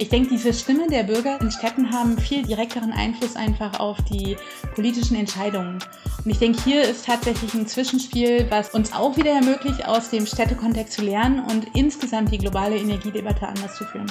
[0.00, 4.38] Ich denke, diese Stimme der Bürger in Städten haben viel direkteren Einfluss einfach auf die
[4.74, 5.78] politischen Entscheidungen.
[6.24, 10.24] Und ich denke, hier ist tatsächlich ein Zwischenspiel, was uns auch wieder ermöglicht, aus dem
[10.24, 14.10] Städtekontext zu lernen und insgesamt die globale Energiedebatte anders zu führen.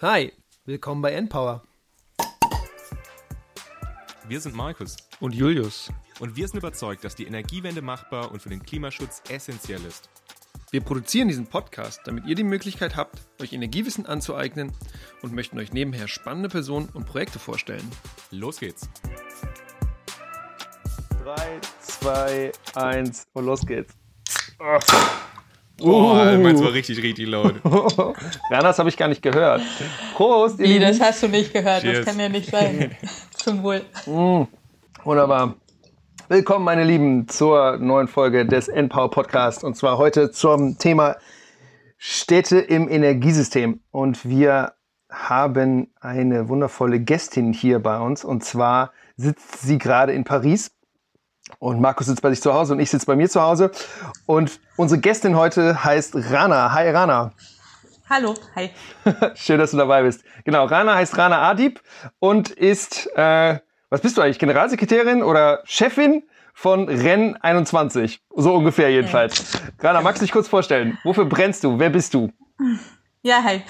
[0.00, 0.32] Hi,
[0.64, 1.64] willkommen bei Npower.
[4.26, 5.92] Wir sind Markus und Julius.
[6.20, 10.08] Und wir sind überzeugt, dass die Energiewende machbar und für den Klimaschutz essentiell ist.
[10.70, 14.70] Wir produzieren diesen Podcast, damit ihr die Möglichkeit habt, euch Energiewissen anzueignen
[15.22, 17.90] und möchten euch nebenher spannende Personen und Projekte vorstellen.
[18.30, 18.86] Los geht's.
[21.24, 23.94] 3, 2, 1 und los geht's.
[25.80, 26.38] Oh, uh.
[26.38, 27.54] meins war richtig, richtig laut.
[28.50, 29.62] ja, das habe ich gar nicht gehört.
[30.16, 32.04] Prost, Wie, das hast du nicht gehört, Cheers.
[32.04, 32.94] das kann ja nicht sein.
[33.30, 33.86] Zum Wohl.
[34.04, 34.42] Mm,
[35.02, 35.54] wunderbar.
[36.30, 41.16] Willkommen, meine Lieben, zur neuen Folge des Npower Podcast und zwar heute zum Thema
[41.96, 43.80] Städte im Energiesystem.
[43.90, 44.74] Und wir
[45.10, 50.70] haben eine wundervolle Gästin hier bei uns und zwar sitzt sie gerade in Paris
[51.60, 53.70] und Markus sitzt bei sich zu Hause und ich sitze bei mir zu Hause.
[54.26, 56.74] Und unsere Gästin heute heißt Rana.
[56.74, 57.32] Hi Rana.
[58.10, 58.68] Hallo, hi.
[59.34, 60.22] Schön, dass du dabei bist.
[60.44, 61.80] Genau, Rana heißt Rana Adib
[62.18, 63.60] und ist äh,
[63.90, 64.38] was bist du eigentlich?
[64.38, 66.22] Generalsekretärin oder Chefin
[66.54, 68.20] von Renn 21?
[68.36, 69.54] So ungefähr jedenfalls.
[69.54, 69.88] Ja.
[69.88, 70.98] Rana, magst du dich kurz vorstellen?
[71.04, 71.78] Wofür brennst du?
[71.78, 72.32] Wer bist du?
[73.22, 73.62] Ja, hi.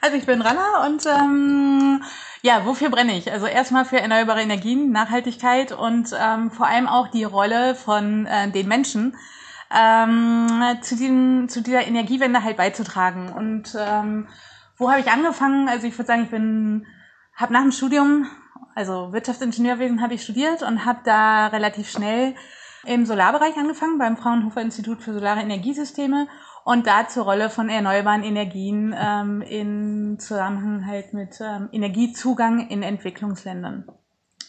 [0.00, 2.02] Also ich bin Rana und ähm,
[2.42, 3.32] ja, wofür brenne ich?
[3.32, 8.50] Also erstmal für erneuerbare Energien, Nachhaltigkeit und ähm, vor allem auch die Rolle von äh,
[8.50, 9.16] den Menschen
[9.74, 10.48] ähm,
[10.82, 13.32] zu, diesem, zu dieser Energiewende halt beizutragen.
[13.32, 14.28] Und ähm,
[14.76, 15.68] wo habe ich angefangen?
[15.68, 16.86] Also ich würde sagen, ich bin
[17.34, 18.28] habe nach dem Studium
[18.76, 22.34] also Wirtschaftsingenieurwesen habe ich studiert und habe da relativ schnell
[22.84, 26.28] im Solarbereich angefangen, beim Fraunhofer Institut für Solare Energiesysteme
[26.62, 32.82] und da zur Rolle von erneuerbaren Energien ähm, in Zusammenhang halt mit ähm, Energiezugang in
[32.82, 33.86] Entwicklungsländern.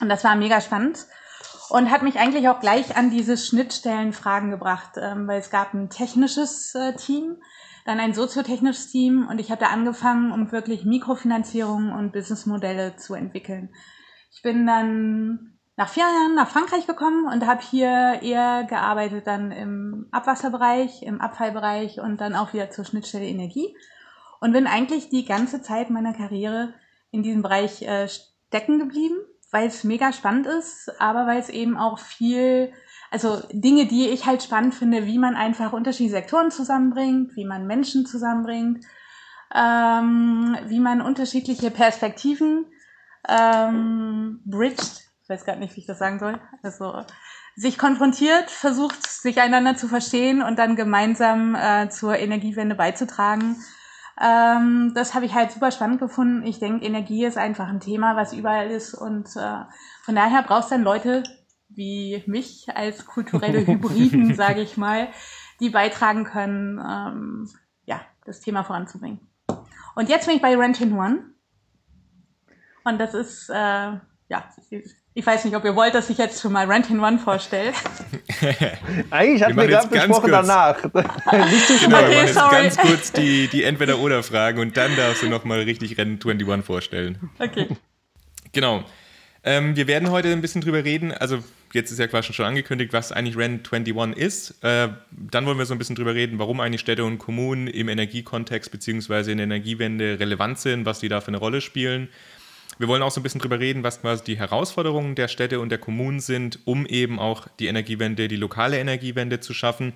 [0.02, 1.08] Und das war mega spannend
[1.70, 5.90] und hat mich eigentlich auch gleich an diese Schnittstellenfragen gebracht, ähm, weil es gab ein
[5.90, 7.38] technisches äh, Team,
[7.86, 13.14] dann ein soziotechnisches Team und ich habe da angefangen, um wirklich Mikrofinanzierung und Businessmodelle zu
[13.14, 13.70] entwickeln.
[14.30, 19.52] Ich bin dann nach vier Jahren nach Frankreich gekommen und habe hier eher gearbeitet dann
[19.52, 23.76] im Abwasserbereich, im Abfallbereich und dann auch wieder zur Schnittstelle Energie.
[24.40, 26.74] Und bin eigentlich die ganze Zeit meiner Karriere
[27.12, 29.16] in diesem Bereich äh, stecken geblieben,
[29.52, 32.72] weil es mega spannend ist, aber weil es eben auch viel,
[33.12, 37.68] also Dinge, die ich halt spannend finde, wie man einfach unterschiedliche Sektoren zusammenbringt, wie man
[37.68, 38.84] Menschen zusammenbringt,
[39.56, 42.66] ähm, wie man unterschiedliche Perspektiven
[43.28, 47.04] ähm, bridged, ich weiß gar nicht, wie ich das sagen soll, also
[47.56, 53.58] sich konfrontiert, versucht, sich einander zu verstehen und dann gemeinsam äh, zur Energiewende beizutragen.
[54.22, 56.46] Ähm, das habe ich halt super spannend gefunden.
[56.46, 59.64] Ich denke, Energie ist einfach ein Thema, was überall ist und äh,
[60.04, 61.24] von daher brauchst du dann Leute
[61.70, 65.10] wie mich als kulturelle Hybriden, sage ich mal,
[65.60, 67.50] die beitragen können, ähm,
[67.86, 69.20] ja, das Thema voranzubringen.
[69.96, 71.32] Und jetzt bin ich bei Rentin One
[72.88, 74.44] und das ist, äh, ja,
[75.18, 77.74] ich weiß nicht, ob ihr wollt, dass ich jetzt schon mal Rent in One vorstelle.
[79.10, 80.84] Eigentlich hatten wir, gerade besprochen danach.
[80.84, 85.24] nicht zu genau, okay, wir machen jetzt ganz kurz die, die Entweder-Oder-Fragen und dann darfst
[85.24, 87.32] du nochmal richtig Rennen 21 vorstellen.
[87.40, 87.68] Okay.
[88.52, 88.84] Genau.
[89.44, 91.12] Ähm, wir werden heute ein bisschen drüber reden.
[91.12, 91.40] Also,
[91.74, 94.64] jetzt ist ja quasi schon angekündigt, was eigentlich Ren 21 ist.
[94.64, 97.90] Äh, dann wollen wir so ein bisschen drüber reden, warum eigentlich Städte und Kommunen im
[97.90, 99.32] Energiekontext bzw.
[99.32, 102.10] in der Energiewende relevant sind, was die da für eine Rolle spielen.
[102.78, 105.70] Wir wollen auch so ein bisschen drüber reden, was quasi die Herausforderungen der Städte und
[105.70, 109.94] der Kommunen sind, um eben auch die Energiewende, die lokale Energiewende zu schaffen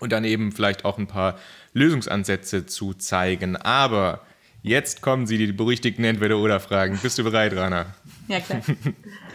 [0.00, 1.38] und dann eben vielleicht auch ein paar
[1.72, 3.56] Lösungsansätze zu zeigen.
[3.56, 4.26] Aber
[4.62, 6.98] jetzt kommen sie, die berüchtigten Entweder-Oder-Fragen.
[6.98, 7.94] Bist du bereit, Rana?
[8.28, 8.62] Ja, klar.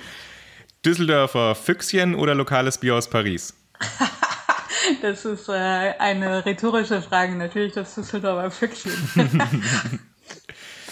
[0.85, 3.55] Düsseldorfer Füchschen oder lokales Bier aus Paris?
[5.01, 8.93] das ist äh, eine rhetorische Frage, natürlich das Düsseldorfer Füchschen.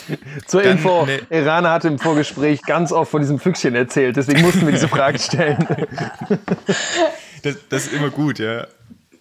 [0.45, 4.41] Zur Dann, Info, ne Irana hat im Vorgespräch ganz oft von diesem Füchschen erzählt, deswegen
[4.41, 5.67] mussten wir diese Frage stellen.
[7.43, 8.65] Das, das ist immer gut, ja.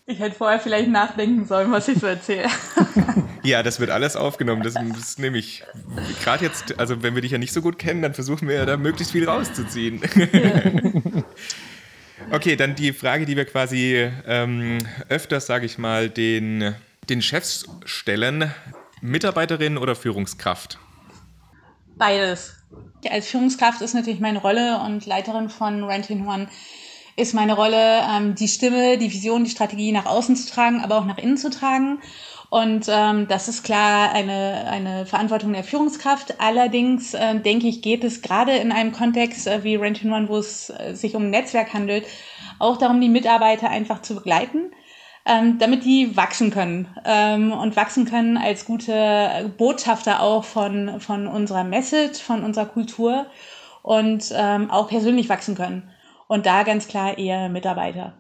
[0.07, 2.49] Ich hätte vorher vielleicht nachdenken sollen, was ich so erzähle.
[3.43, 4.63] Ja, das wird alles aufgenommen.
[4.63, 5.65] Das, das nehme ich.
[6.23, 8.65] Gerade jetzt, also wenn wir dich ja nicht so gut kennen, dann versuchen wir ja
[8.65, 10.01] da möglichst viel rauszuziehen.
[10.33, 11.23] Ja.
[12.31, 14.79] Okay, dann die Frage, die wir quasi ähm,
[15.11, 16.75] öfters, sage ich mal, den,
[17.09, 18.51] den Chefs stellen.
[19.05, 20.79] Mitarbeiterin oder Führungskraft?
[21.97, 22.55] Beides.
[23.11, 26.49] Als Führungskraft ist natürlich meine Rolle und Leiterin von Rentin One
[27.15, 30.97] ist meine Rolle, ähm, die Stimme, die Vision, die Strategie nach außen zu tragen, aber
[30.97, 31.99] auch nach innen zu tragen.
[32.49, 36.41] Und ähm, das ist klar eine, eine Verantwortung der Führungskraft.
[36.41, 40.39] Allerdings äh, denke ich, geht es gerade in einem Kontext äh, wie Rent One, wo
[40.39, 42.07] es äh, sich um ein Netzwerk handelt,
[42.59, 44.73] auch darum, die Mitarbeiter einfach zu begleiten,
[45.27, 51.27] ähm, damit die wachsen können ähm, und wachsen können als gute Botschafter auch von, von
[51.27, 53.27] unserer Message, von unserer Kultur
[53.83, 55.91] und ähm, auch persönlich wachsen können.
[56.27, 58.15] Und da ganz klar eher Mitarbeiter.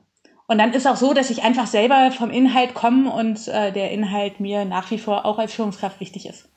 [0.46, 3.90] Und dann ist auch so, dass ich einfach selber vom Inhalt komme und äh, der
[3.90, 6.48] Inhalt mir nach wie vor auch als Führungskraft wichtig ist.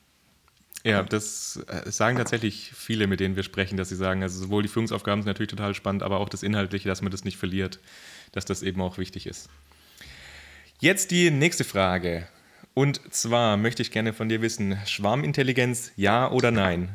[0.83, 4.61] Ja, das äh, sagen tatsächlich viele, mit denen wir sprechen, dass sie sagen, also sowohl
[4.61, 7.79] die Führungsaufgaben sind natürlich total spannend, aber auch das Inhaltliche, dass man das nicht verliert,
[8.33, 9.49] dass das eben auch wichtig ist.
[10.79, 12.27] Jetzt die nächste Frage.
[12.75, 16.89] Und zwar möchte ich gerne von dir wissen, Schwarmintelligenz, ja oder nein?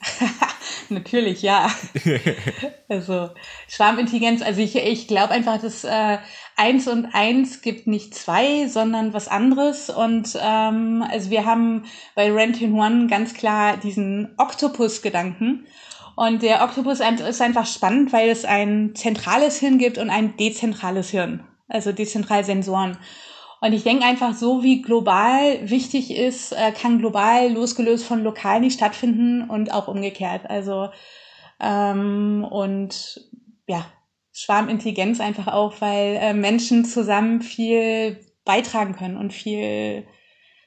[0.90, 1.68] Natürlich, ja.
[2.88, 3.30] also
[3.66, 6.18] Schwarmintelligenz, also ich, ich glaube einfach, dass äh,
[6.54, 9.90] eins und eins gibt nicht zwei, sondern was anderes.
[9.90, 11.84] Und ähm, also wir haben
[12.14, 15.66] bei Rentin One ganz klar diesen Oktopus-Gedanken.
[16.14, 21.10] Und der Oktopus ist einfach spannend, weil es ein zentrales Hirn gibt und ein dezentrales
[21.10, 22.98] Hirn, also dezentrale Sensoren.
[23.60, 28.60] Und ich denke einfach, so wie global wichtig ist, äh, kann global losgelöst von lokal
[28.60, 30.48] nicht stattfinden und auch umgekehrt.
[30.48, 30.90] Also
[31.60, 33.20] ähm, und
[33.66, 33.86] ja,
[34.32, 40.06] Schwarmintelligenz einfach auch, weil äh, Menschen zusammen viel beitragen können und viel,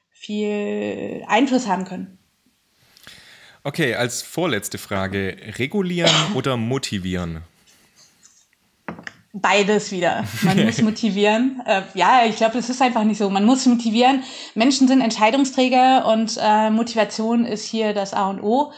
[0.10, 2.18] viel Einfluss haben können.
[3.64, 7.44] Okay, als vorletzte Frage, regulieren oder motivieren?
[9.32, 10.24] Beides wieder.
[10.42, 11.62] Man muss motivieren.
[11.66, 13.30] Äh, ja, ich glaube, das ist einfach nicht so.
[13.30, 14.24] Man muss motivieren.
[14.56, 18.74] Menschen sind Entscheidungsträger und äh, Motivation ist hier das A und O.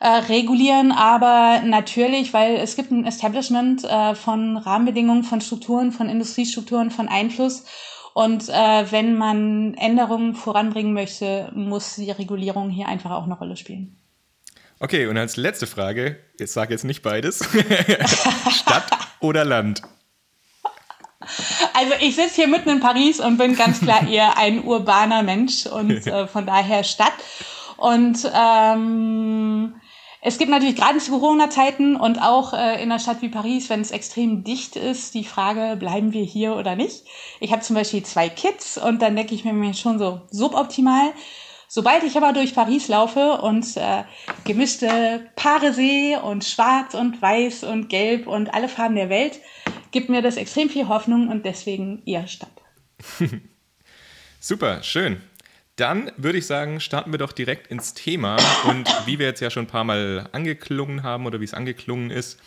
[0.00, 6.10] Äh, regulieren aber natürlich, weil es gibt ein Establishment äh, von Rahmenbedingungen, von Strukturen, von
[6.10, 7.64] Industriestrukturen, von Einfluss.
[8.12, 13.56] Und äh, wenn man Änderungen voranbringen möchte, muss die Regulierung hier einfach auch eine Rolle
[13.56, 13.96] spielen.
[14.78, 17.38] Okay, und als letzte Frage, jetzt sage jetzt nicht beides.
[18.50, 18.90] Stadt
[19.20, 19.80] oder Land?
[21.72, 25.66] Also ich sitze hier mitten in Paris und bin ganz klar eher ein urbaner Mensch
[25.66, 27.12] und äh, von daher Stadt.
[27.76, 29.74] Und ähm,
[30.26, 33.82] es gibt natürlich gerade zu Corona-Zeiten und auch äh, in einer Stadt wie Paris, wenn
[33.82, 37.04] es extrem dicht ist, die Frage, bleiben wir hier oder nicht.
[37.40, 41.12] Ich habe zum Beispiel zwei Kids und dann denke ich mir schon so suboptimal.
[41.68, 44.04] Sobald ich aber durch Paris laufe und äh,
[44.44, 49.40] gemischte Paare sehe und schwarz und weiß und gelb und alle Farben der Welt,
[49.94, 52.50] gibt mir das extrem viel Hoffnung und deswegen eher Stadt.
[54.40, 55.22] Super, schön.
[55.76, 58.36] Dann würde ich sagen, starten wir doch direkt ins Thema.
[58.68, 62.10] Und wie wir jetzt ja schon ein paar Mal angeklungen haben oder wie es angeklungen
[62.10, 62.40] ist,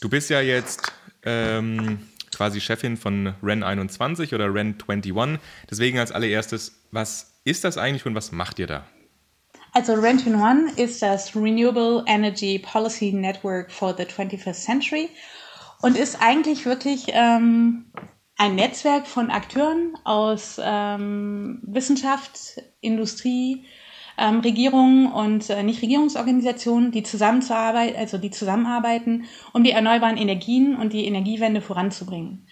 [0.00, 0.92] du bist ja jetzt
[1.22, 5.40] ähm, quasi Chefin von Ren 21 oder Ren 21.
[5.70, 8.84] Deswegen als allererstes, was ist das eigentlich und was macht ihr da?
[9.72, 15.08] Also Ren 21 ist das Renewable Energy Policy Network for the 21st Century
[15.82, 17.86] und ist eigentlich wirklich ähm,
[18.36, 23.64] ein Netzwerk von Akteuren aus ähm, Wissenschaft, Industrie,
[24.18, 30.92] ähm, Regierungen und äh, Nichtregierungsorganisationen, die zusammenzuarbeiten, also die zusammenarbeiten, um die erneuerbaren Energien und
[30.92, 32.46] die Energiewende voranzubringen.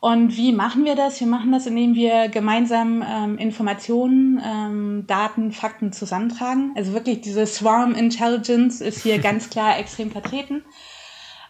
[0.00, 1.20] Und wie machen wir das?
[1.20, 6.72] Wir machen das, indem wir gemeinsam ähm, Informationen, ähm, Daten, Fakten zusammentragen.
[6.76, 10.64] Also wirklich diese Swarm Intelligence ist hier ganz klar extrem vertreten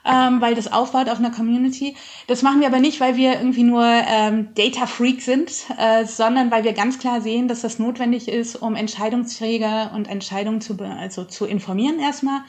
[0.05, 1.97] ähm, weil das aufbaut auf einer Community.
[2.27, 6.51] Das machen wir aber nicht, weil wir irgendwie nur ähm, Data Freak sind, äh, sondern
[6.51, 11.25] weil wir ganz klar sehen, dass das notwendig ist, um Entscheidungsträger und Entscheidungen zu, also
[11.25, 12.41] zu informieren erstmal,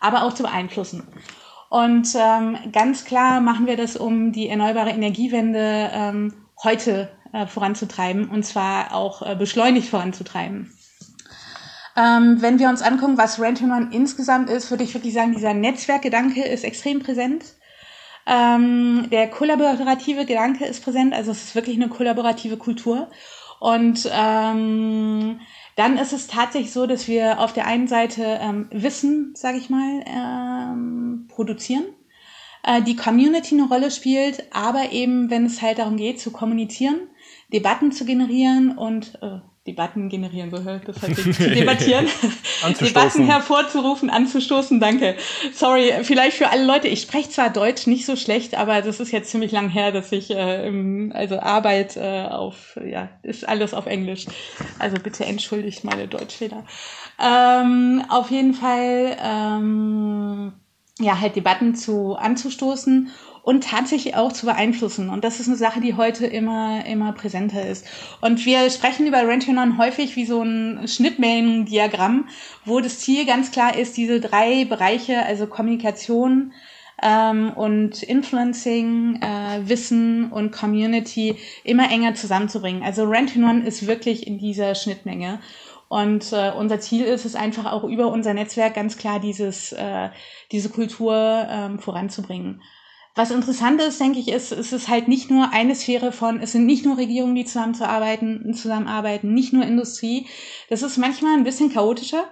[0.00, 1.06] aber auch zu beeinflussen.
[1.68, 8.28] Und ähm, ganz klar machen wir das, um die erneuerbare Energiewende ähm, heute äh, voranzutreiben
[8.28, 10.70] und zwar auch äh, beschleunigt voranzutreiben.
[11.96, 15.54] Ähm, wenn wir uns angucken, was Rent One insgesamt ist, würde ich wirklich sagen, dieser
[15.54, 17.44] Netzwerkgedanke ist extrem präsent.
[18.26, 23.08] Ähm, der kollaborative Gedanke ist präsent, also es ist wirklich eine kollaborative Kultur.
[23.60, 25.40] Und ähm,
[25.76, 29.70] dann ist es tatsächlich so, dass wir auf der einen Seite ähm, Wissen, sage ich
[29.70, 31.84] mal, ähm, produzieren,
[32.62, 37.08] äh, die Community eine Rolle spielt, aber eben, wenn es halt darum geht, zu kommunizieren,
[37.52, 42.08] Debatten zu generieren und äh, Debatten generieren, so hört das halt zu debattieren,
[42.80, 45.14] Debatten hervorzurufen, anzustoßen, danke.
[45.54, 49.12] Sorry, vielleicht für alle Leute, ich spreche zwar Deutsch nicht so schlecht, aber das ist
[49.12, 53.72] jetzt ziemlich lang her, dass ich, äh, im, also Arbeit äh, auf, ja, ist alles
[53.72, 54.26] auf Englisch.
[54.80, 56.64] Also bitte entschuldigt meine Deutschfehler.
[57.20, 60.52] Ähm, auf jeden Fall, ähm,
[60.98, 63.10] ja, halt Debatten zu anzustoßen
[63.42, 65.08] und tatsächlich auch zu beeinflussen.
[65.10, 67.86] Und das ist eine Sache, die heute immer, immer präsenter ist.
[68.20, 72.28] Und wir sprechen über Rentinon häufig wie so ein Schnittmengendiagramm,
[72.64, 76.52] wo das Ziel ganz klar ist, diese drei Bereiche, also Kommunikation,
[77.02, 82.82] ähm, und Influencing, äh, Wissen und Community immer enger zusammenzubringen.
[82.82, 85.40] Also Rent-in-One ist wirklich in dieser Schnittmenge.
[85.88, 90.08] Und äh, unser Ziel ist es einfach auch über unser Netzwerk ganz klar dieses, äh,
[90.50, 92.62] diese Kultur ähm, voranzubringen.
[93.14, 96.52] Was interessant ist, denke ich, ist, ist es halt nicht nur eine Sphäre von, es
[96.52, 100.26] sind nicht nur Regierungen, die zusammenzuarbeiten, zusammenarbeiten, nicht nur Industrie.
[100.70, 102.24] Das ist manchmal ein bisschen chaotischer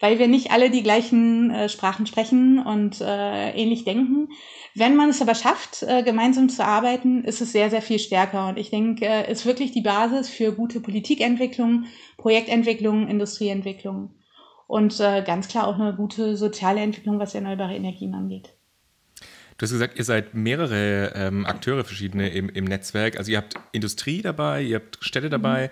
[0.00, 4.28] weil wir nicht alle die gleichen äh, Sprachen sprechen und äh, ähnlich denken.
[4.74, 8.48] Wenn man es aber schafft, äh, gemeinsam zu arbeiten, ist es sehr, sehr viel stärker.
[8.48, 11.84] Und ich denke, äh, ist wirklich die Basis für gute Politikentwicklung,
[12.16, 14.14] Projektentwicklung, Industrieentwicklung
[14.66, 18.57] und äh, ganz klar auch eine gute soziale Entwicklung, was erneuerbare Energien angeht.
[19.58, 23.18] Du hast gesagt, ihr seid mehrere ähm, Akteure verschiedene im, im Netzwerk.
[23.18, 25.66] Also ihr habt Industrie dabei, ihr habt Städte dabei.
[25.66, 25.70] Mhm.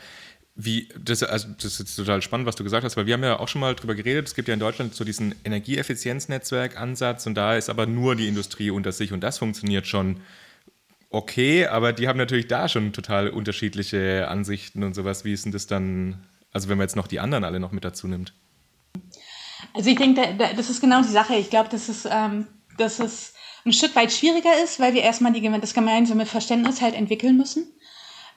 [0.58, 3.22] Wie, das, also das ist jetzt total spannend, was du gesagt hast, weil wir haben
[3.22, 4.26] ja auch schon mal drüber geredet.
[4.26, 8.70] Es gibt ja in Deutschland so diesen Energieeffizienznetzwerk-Ansatz und da ist aber nur die Industrie
[8.70, 10.20] unter sich und das funktioniert schon
[11.10, 15.24] okay, aber die haben natürlich da schon total unterschiedliche Ansichten und sowas.
[15.24, 17.84] Wie ist denn das dann, also wenn man jetzt noch die anderen alle noch mit
[17.84, 18.32] dazu nimmt?
[19.74, 21.34] Also ich denke, das ist genau die Sache.
[21.36, 22.46] Ich glaube, dass es, ähm,
[22.78, 23.34] dass es
[23.66, 27.66] ein Stück weit schwieriger ist, weil wir erstmal die, das gemeinsame Verständnis halt entwickeln müssen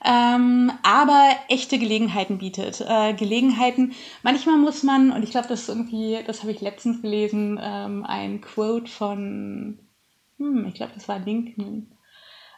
[0.04, 2.82] ähm, aber echte Gelegenheiten bietet.
[2.82, 3.94] Äh, Gelegenheiten,
[4.24, 8.06] manchmal muss man, und ich glaube, das ist irgendwie, das habe ich letztens gelesen, ähm,
[8.06, 9.80] ein Quote von,
[10.38, 11.92] hm, ich glaube, das war Lincoln.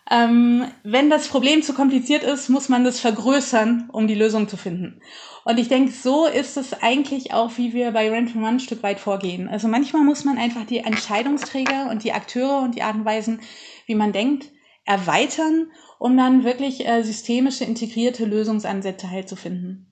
[0.09, 4.57] Ähm, wenn das Problem zu kompliziert ist, muss man das vergrößern, um die Lösung zu
[4.57, 5.01] finden.
[5.45, 8.83] Und ich denke, so ist es eigentlich auch, wie wir bei Rent One ein Stück
[8.83, 9.47] weit vorgehen.
[9.47, 13.41] Also manchmal muss man einfach die Entscheidungsträger und die Akteure und die Art und Weisen,
[13.85, 14.49] wie man denkt,
[14.85, 15.67] erweitern
[16.01, 19.85] um dann wirklich äh, systemische, integrierte Lösungsansätze halt zu finden.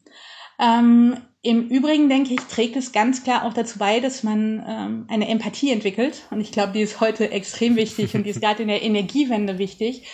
[0.58, 5.06] Ähm, Im Übrigen denke ich, trägt es ganz klar auch dazu bei, dass man ähm,
[5.08, 6.28] eine Empathie entwickelt.
[6.32, 9.58] Und ich glaube, die ist heute extrem wichtig und die ist gerade in der Energiewende
[9.58, 10.06] wichtig.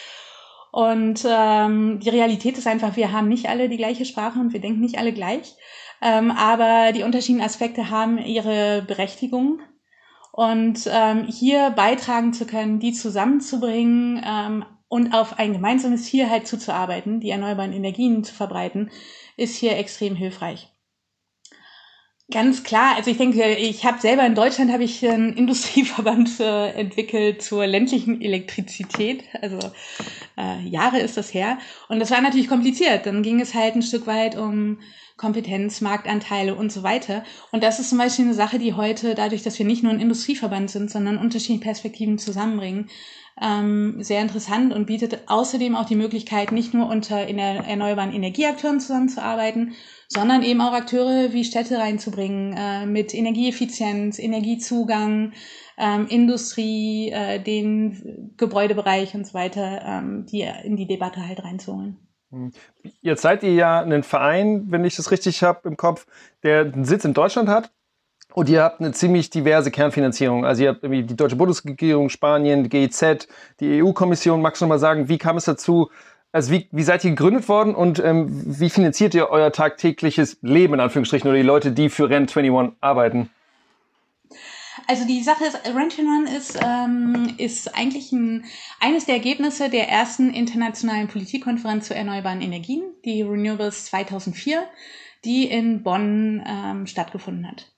[0.71, 4.61] Und ähm, die Realität ist einfach, wir haben nicht alle die gleiche Sprache und wir
[4.61, 5.55] denken nicht alle gleich.
[6.01, 9.61] Ähm, aber die unterschiedlichen Aspekte haben ihre Berechtigung.
[10.31, 16.47] Und ähm, hier beitragen zu können, die zusammenzubringen, ähm, und auf ein gemeinsames Ziel halt
[16.47, 18.91] zuzuarbeiten, die erneuerbaren Energien zu verbreiten,
[19.35, 20.74] ist hier extrem hilfreich.
[22.31, 26.69] Ganz klar, also ich denke, ich habe selber in Deutschland habe ich einen Industrieverband äh,
[26.71, 29.23] entwickelt zur ländlichen Elektrizität.
[29.41, 29.59] Also
[30.35, 31.59] äh, Jahre ist das her.
[31.87, 33.05] Und das war natürlich kompliziert.
[33.05, 34.79] Dann ging es halt ein Stück weit um
[35.17, 37.23] Kompetenz, Marktanteile und so weiter.
[37.51, 40.01] Und das ist zum Beispiel eine Sache, die heute, dadurch, dass wir nicht nur ein
[40.01, 42.89] Industrieverband sind, sondern unterschiedliche Perspektiven zusammenbringen,
[43.39, 48.79] ähm, sehr interessant und bietet außerdem auch die Möglichkeit, nicht nur unter in erneuerbaren Energieakteuren
[48.79, 49.75] zusammenzuarbeiten,
[50.07, 55.33] sondern eben auch Akteure wie Städte reinzubringen äh, mit Energieeffizienz, Energiezugang,
[55.77, 61.97] ähm, Industrie, äh, den Gebäudebereich und so weiter, ähm, die in die Debatte halt reinzuholen.
[62.31, 62.51] Hm.
[63.01, 66.07] Jetzt seid ihr ja ein Verein, wenn ich das richtig habe im Kopf,
[66.43, 67.71] der einen Sitz in Deutschland hat
[68.33, 70.45] und ihr habt eine ziemlich diverse Kernfinanzierung.
[70.45, 73.27] Also ihr habt irgendwie die deutsche Bundesregierung, Spanien, die GIZ,
[73.59, 74.41] die EU-Kommission.
[74.41, 75.89] Magst du noch mal sagen, wie kam es dazu?
[76.35, 78.27] Also wie, wie seid ihr gegründet worden und ähm,
[78.59, 82.75] wie finanziert ihr euer tagtägliches Leben in Anführungsstrichen oder die Leute, die für Rent 21
[82.81, 83.29] arbeiten?
[84.85, 88.43] Also die Sache ist, Rent One ist, ähm, ist eigentlich ein,
[88.81, 94.61] eines der Ergebnisse der ersten internationalen Politikkonferenz zu erneuerbaren Energien, die Renewables 2004,
[95.23, 97.71] die in Bonn ähm, stattgefunden hat.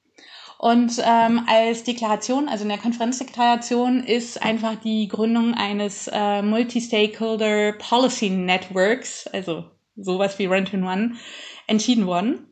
[0.60, 7.74] Und ähm, als Deklaration, also in der Konferenzdeklaration, ist einfach die Gründung eines äh, Multi-Stakeholder
[7.74, 11.14] Policy Networks, also sowas wie Rent in One,
[11.68, 12.48] entschieden worden.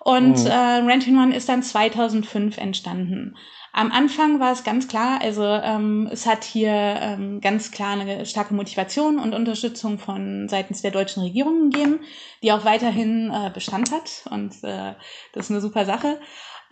[0.00, 0.46] Und mhm.
[0.46, 3.36] äh, Rent in One ist dann 2005 entstanden.
[3.72, 8.24] Am Anfang war es ganz klar, also ähm, es hat hier ähm, ganz klar eine
[8.24, 12.00] starke Motivation und Unterstützung von seitens der deutschen Regierung gegeben,
[12.42, 14.94] die auch weiterhin äh, Bestand hat und äh,
[15.34, 16.18] das ist eine super Sache.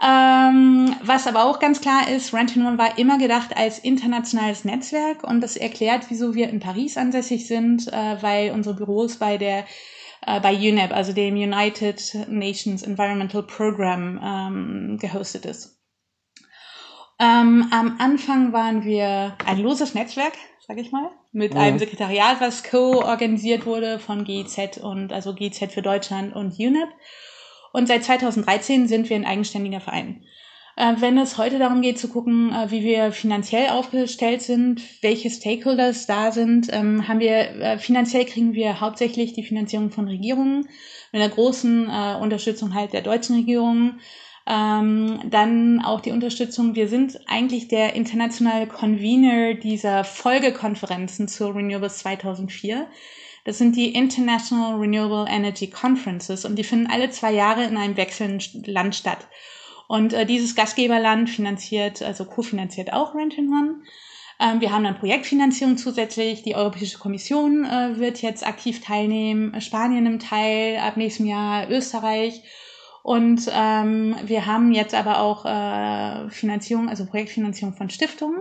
[0.02, 5.40] Ähm, was aber auch ganz klar ist, Rentinone war immer gedacht als internationales Netzwerk und
[5.40, 9.64] das erklärt, wieso wir in Paris ansässig sind, äh, weil unsere Büros bei der
[10.26, 15.80] äh, bei UNEP, also dem United Nations Environmental Program, ähm, gehostet ist.
[17.20, 20.32] Ähm, am Anfang waren wir ein loses Netzwerk,
[20.66, 21.60] sage ich mal, mit mhm.
[21.60, 26.88] einem Sekretariat, was co-organisiert wurde von GIZ und also GIZ für Deutschland und UNEP.
[27.74, 30.22] Und seit 2013 sind wir ein eigenständiger Verein.
[30.76, 35.28] Äh, wenn es heute darum geht zu gucken, äh, wie wir finanziell aufgestellt sind, welche
[35.28, 40.68] Stakeholders da sind, ähm, haben wir äh, finanziell kriegen wir hauptsächlich die Finanzierung von Regierungen
[41.10, 41.88] mit einer großen
[42.20, 43.98] Unterstützung halt der deutschen Regierung.
[44.46, 46.74] Ähm, dann auch die Unterstützung.
[46.74, 52.86] Wir sind eigentlich der internationale Convener dieser Folgekonferenzen zur Renewables 2004.
[53.44, 57.96] Das sind die International Renewable Energy Conferences und die finden alle zwei Jahre in einem
[57.96, 59.28] wechselnden Land statt.
[59.86, 63.82] Und äh, dieses Gastgeberland finanziert, also kofinanziert auch Rent in One.
[64.40, 66.42] Ähm, wir haben dann Projektfinanzierung zusätzlich.
[66.42, 69.60] Die Europäische Kommission äh, wird jetzt aktiv teilnehmen.
[69.60, 72.42] Spanien nimmt teil, ab nächstem Jahr Österreich.
[73.02, 78.40] Und ähm, wir haben jetzt aber auch äh, Finanzierung, also Projektfinanzierung von Stiftungen.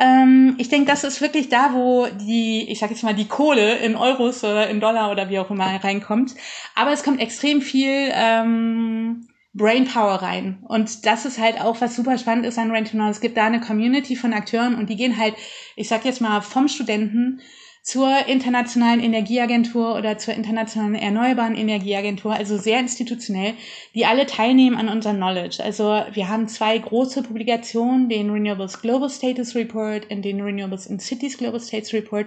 [0.00, 3.76] Ähm, ich denke, das ist wirklich da, wo die, ich sage jetzt mal, die Kohle
[3.76, 6.34] in Euros oder in Dollar oder wie auch immer reinkommt.
[6.74, 10.64] Aber es kommt extrem viel ähm, Brainpower rein.
[10.66, 13.60] Und das ist halt auch, was super spannend ist an Rent Es gibt da eine
[13.60, 15.34] Community von Akteuren und die gehen halt,
[15.76, 17.40] ich sag jetzt mal, vom Studenten
[17.82, 23.54] zur Internationalen Energieagentur oder zur Internationalen Erneuerbaren Energieagentur, also sehr institutionell,
[23.94, 25.64] die alle teilnehmen an unserem Knowledge.
[25.64, 31.00] Also wir haben zwei große Publikationen, den Renewables Global Status Report und den Renewables in
[31.00, 32.26] Cities Global Status Report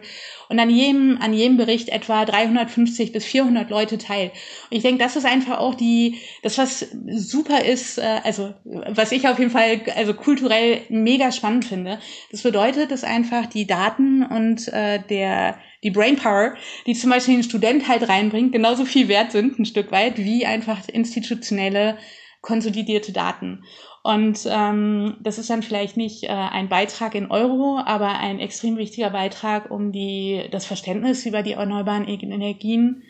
[0.50, 4.32] und an jedem, an jedem Bericht etwa 350 bis 400 Leute teil.
[4.72, 9.12] Und ich denke, das ist einfach auch die, das was super ist, äh, also was
[9.12, 12.00] ich auf jeden Fall, also kulturell mega spannend finde.
[12.32, 15.53] Das bedeutet, dass einfach die Daten und äh, der
[15.84, 16.56] die Brainpower,
[16.88, 20.46] die zum Beispiel ein Student halt reinbringt, genauso viel wert sind, ein Stück weit, wie
[20.46, 21.98] einfach institutionelle
[22.42, 23.64] konsolidierte Daten.
[24.04, 28.76] Und ähm, das ist dann vielleicht nicht äh, ein Beitrag in Euro, aber ein extrem
[28.76, 33.04] wichtiger Beitrag, um die, das Verständnis über die erneuerbaren Energien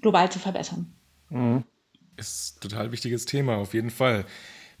[0.00, 0.94] global zu verbessern.
[1.30, 1.64] Mhm.
[2.16, 4.24] Ist ein total wichtiges Thema, auf jeden Fall.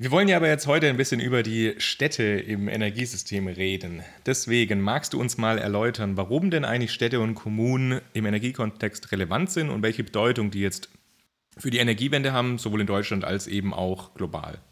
[0.02, 4.02] Wir wollen ja aber jetzt heute ein bisschen über die Städte im Energiesystem reden.
[4.24, 9.50] Deswegen magst du uns mal erläutern, warum denn eigentlich Städte und Kommunen im Energiekontext relevant
[9.50, 10.88] sind und welche Bedeutung die jetzt
[11.58, 14.62] für die Energiewende haben, sowohl in Deutschland als eben auch global.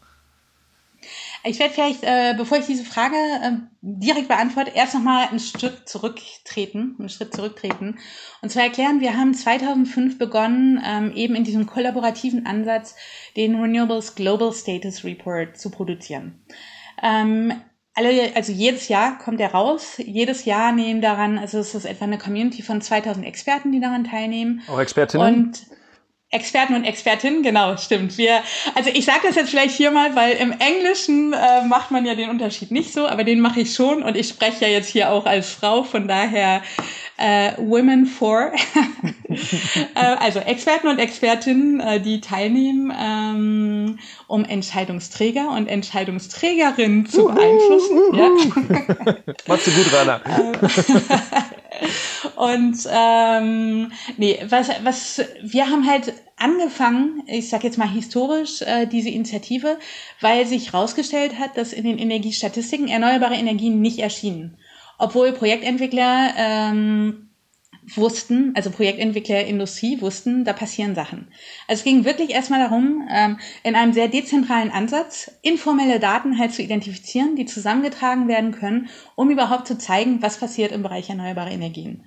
[1.43, 3.51] Ich werde vielleicht, äh, bevor ich diese Frage äh,
[3.81, 7.97] direkt beantworte, erst nochmal einen Schritt zurücktreten, einen Schritt zurücktreten.
[8.41, 12.95] Und zwar erklären, wir haben 2005 begonnen, ähm, eben in diesem kollaborativen Ansatz
[13.37, 16.43] den Renewables Global Status Report zu produzieren.
[17.01, 17.53] Ähm,
[17.93, 19.95] alle, also jedes Jahr kommt er raus.
[19.97, 24.03] Jedes Jahr nehmen daran, also es ist etwa eine Community von 2000 Experten, die daran
[24.03, 24.61] teilnehmen.
[24.67, 25.35] Auch Expertinnen?
[25.35, 25.65] Und
[26.31, 28.17] Experten und Expertinnen, genau, stimmt.
[28.19, 28.43] Wir,
[28.75, 32.13] also ich sage das jetzt vielleicht hier mal, weil im Englischen äh, macht man ja
[32.13, 35.11] den Unterschied nicht so, aber den mache ich schon und ich spreche ja jetzt hier
[35.11, 36.61] auch als Frau, von daher
[37.17, 38.51] äh, Women for.
[39.27, 39.35] äh,
[39.95, 47.97] also Experten und Expertinnen, äh, die teilnehmen, ähm, um Entscheidungsträger und Entscheidungsträgerinnen zu beeinflussen.
[47.97, 49.15] Uh, uh, uh, ja.
[49.47, 50.21] Machst du gut, Rana.
[52.35, 58.85] Und ähm, nee, was, was wir haben halt angefangen, ich sage jetzt mal historisch, äh,
[58.85, 59.77] diese Initiative,
[60.21, 64.57] weil sich herausgestellt hat, dass in den Energiestatistiken erneuerbare Energien nicht erschienen.
[64.97, 67.28] Obwohl Projektentwickler ähm,
[67.95, 71.27] wussten, also Projektentwickler Industrie wussten, da passieren Sachen.
[71.67, 76.53] Also es ging wirklich erstmal darum, ähm, in einem sehr dezentralen Ansatz informelle Daten halt
[76.53, 81.51] zu identifizieren, die zusammengetragen werden können, um überhaupt zu zeigen, was passiert im Bereich erneuerbare
[81.51, 82.03] Energien.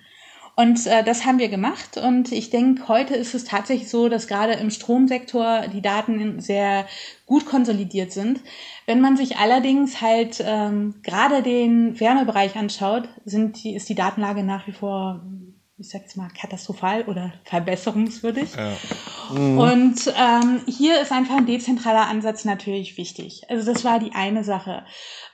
[0.54, 1.96] Und äh, das haben wir gemacht.
[1.96, 6.86] Und ich denke, heute ist es tatsächlich so, dass gerade im Stromsektor die Daten sehr
[7.24, 8.40] gut konsolidiert sind.
[8.86, 14.42] Wenn man sich allerdings halt ähm, gerade den Wärmebereich anschaut, sind die, ist die Datenlage
[14.42, 15.22] nach wie vor
[15.78, 18.50] ich sag jetzt mal, katastrophal oder verbesserungswürdig.
[18.54, 18.76] Ja.
[19.34, 19.58] Mhm.
[19.58, 23.42] Und ähm, hier ist einfach ein dezentraler Ansatz natürlich wichtig.
[23.48, 24.84] Also das war die eine Sache.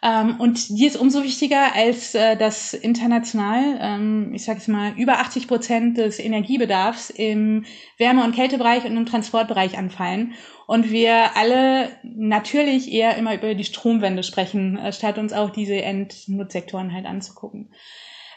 [0.03, 4.93] Ähm, und die ist umso wichtiger, als äh, dass international, ähm, ich sage jetzt mal,
[4.97, 7.65] über 80 Prozent des Energiebedarfs im
[7.99, 10.35] Wärme- und Kältebereich und im Transportbereich anfallen.
[10.69, 15.83] Und wir alle natürlich eher immer über die Stromwende sprechen, äh, statt uns auch diese
[15.83, 17.73] Endnutzsektoren halt anzugucken.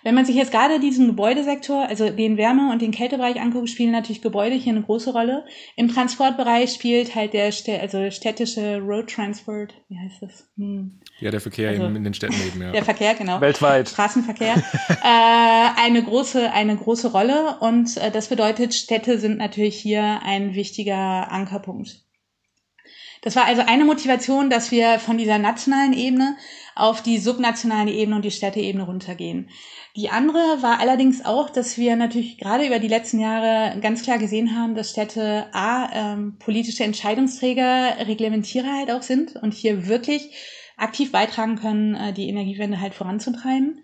[0.04, 3.92] Wenn man sich jetzt gerade diesen Gebäudesektor, also den Wärme- und den Kältebereich anguckt, spielen
[3.92, 5.46] natürlich Gebäude hier eine große Rolle.
[5.76, 10.50] Im Transportbereich spielt halt der also städtische Road Transport, wie heißt das?
[10.58, 11.00] Hm.
[11.20, 12.72] Ja, der Verkehr also, in den Städten eben, ja.
[12.82, 13.40] Der Verkehr, genau.
[13.42, 13.90] Weltweit.
[13.90, 14.56] Straßenverkehr.
[14.90, 20.56] äh, eine große, eine große Rolle und äh, das bedeutet, Städte sind natürlich hier ein
[20.56, 22.06] wichtiger Ankerpunkt.
[23.22, 26.38] Das war also eine Motivation, dass wir von dieser nationalen Ebene
[26.76, 29.50] auf die subnationale Ebene und die Städteebene runtergehen.
[29.98, 34.18] Die andere war allerdings auch, dass wir natürlich gerade über die letzten Jahre ganz klar
[34.20, 40.32] gesehen haben, dass Städte A, ähm, politische Entscheidungsträger, Reglementierer halt auch sind und hier wirklich
[40.78, 43.84] aktiv beitragen können, äh, die Energiewende halt voranzutreiben.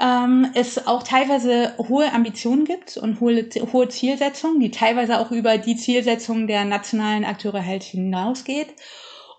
[0.00, 5.56] Ähm, es auch teilweise hohe Ambitionen gibt und hohe, hohe Zielsetzungen, die teilweise auch über
[5.58, 8.74] die Zielsetzungen der nationalen Akteure halt hinausgeht.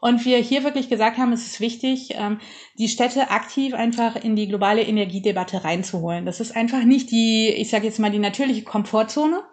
[0.01, 2.39] Und wir hier wirklich gesagt haben, es ist wichtig, ähm,
[2.77, 6.25] die Städte aktiv einfach in die globale Energiedebatte reinzuholen.
[6.25, 9.43] Das ist einfach nicht die, ich sage jetzt mal, die natürliche Komfortzone.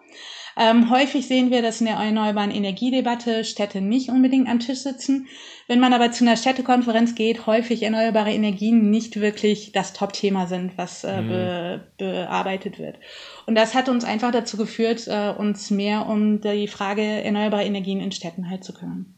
[0.59, 5.27] Ähm, häufig sehen wir, dass in der erneuerbaren Energiedebatte Städte nicht unbedingt am Tisch sitzen.
[5.67, 10.75] Wenn man aber zu einer Städtekonferenz geht, häufig erneuerbare Energien nicht wirklich das Top-Thema sind,
[10.75, 11.27] was äh, mhm.
[11.27, 12.97] be bearbeitet wird.
[13.45, 17.99] Und das hat uns einfach dazu geführt, äh, uns mehr um die Frage erneuerbare Energien
[17.99, 19.16] in Städten halt zu kümmern.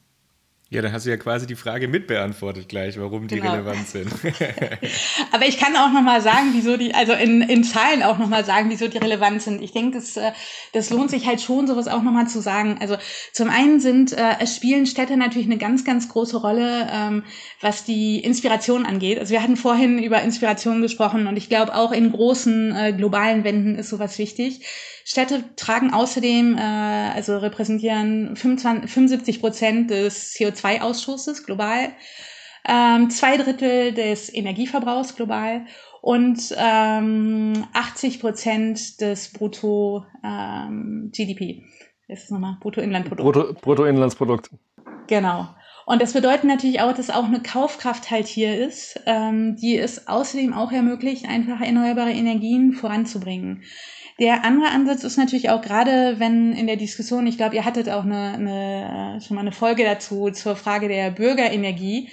[0.71, 3.53] Ja, dann hast du ja quasi die Frage mitbeantwortet gleich, warum die genau.
[3.53, 4.13] relevant sind.
[5.31, 8.69] Aber ich kann auch nochmal sagen, wieso die, also in, in Zahlen auch nochmal sagen,
[8.69, 9.63] wieso die relevant sind.
[9.63, 10.31] Ich denke, das, äh,
[10.73, 12.77] das lohnt sich halt schon, sowas auch nochmal zu sagen.
[12.81, 12.97] Also
[13.33, 17.23] zum einen sind, äh, es spielen Städte natürlich eine ganz, ganz große Rolle, ähm,
[17.61, 19.17] was die Inspiration angeht.
[19.17, 23.43] Also wir hatten vorhin über Inspiration gesprochen und ich glaube auch in großen äh, globalen
[23.43, 24.61] Wänden ist sowas wichtig.
[25.09, 31.89] Städte tragen außerdem, äh, also repräsentieren 25, 75 Prozent des CO2-Ausstoßes global,
[32.67, 35.65] ähm, zwei Drittel des Energieverbrauchs global
[36.03, 41.11] und ähm, 80 Prozent des Brutto ähm.
[42.07, 43.33] Das ist nochmal Bruttoinlandprodukt.
[43.33, 44.51] Brutto, Bruttoinlandsprodukt.
[45.07, 45.47] Genau.
[45.87, 50.07] Und das bedeutet natürlich auch, dass auch eine Kaufkraft halt hier ist, ähm, die es
[50.07, 53.63] außerdem auch ermöglicht, einfach erneuerbare Energien voranzubringen.
[54.19, 57.89] Der andere Ansatz ist natürlich auch gerade, wenn in der Diskussion, ich glaube, ihr hattet
[57.89, 62.09] auch eine, eine, schon mal eine Folge dazu zur Frage der Bürgerenergie,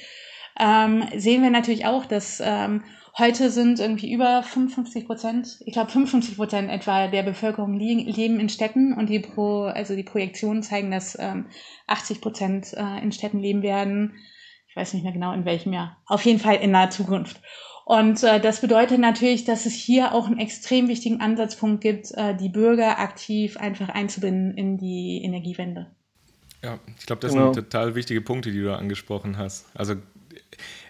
[0.58, 2.84] ähm, sehen wir natürlich auch, dass ähm,
[3.18, 8.48] heute sind irgendwie über 55 Prozent, ich glaube 55 Prozent etwa der Bevölkerung leben in
[8.48, 11.46] Städten und die Pro, also die Projektionen zeigen, dass ähm,
[11.88, 14.14] 80 Prozent äh, in Städten leben werden.
[14.68, 15.96] Ich weiß nicht mehr genau in welchem Jahr.
[16.06, 17.40] Auf jeden Fall in naher Zukunft.
[17.88, 22.34] Und äh, das bedeutet natürlich, dass es hier auch einen extrem wichtigen Ansatzpunkt gibt, äh,
[22.34, 25.86] die Bürger aktiv einfach einzubinden in die Energiewende.
[26.64, 27.52] Ja, ich glaube, das genau.
[27.52, 29.66] sind total wichtige Punkte, die du da angesprochen hast.
[29.72, 29.94] Also,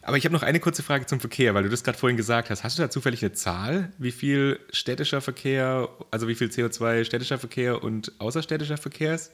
[0.01, 2.49] aber ich habe noch eine kurze Frage zum Verkehr, weil du das gerade vorhin gesagt
[2.49, 2.65] hast.
[2.65, 7.37] Hast du da zufällig eine Zahl, wie viel städtischer Verkehr, also wie viel CO2 städtischer
[7.39, 9.33] Verkehr und außerstädtischer Verkehr ist?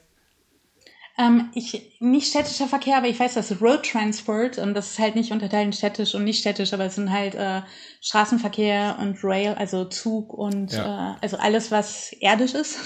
[1.17, 5.15] Ähm, ich, nicht städtischer Verkehr, aber ich weiß, dass Road Transport, und das ist halt
[5.15, 7.61] nicht unterteilt in städtisch und nicht städtisch, aber es sind halt äh,
[8.01, 11.13] Straßenverkehr und Rail, also Zug und ja.
[11.13, 12.79] äh, also alles, was erdisch ist,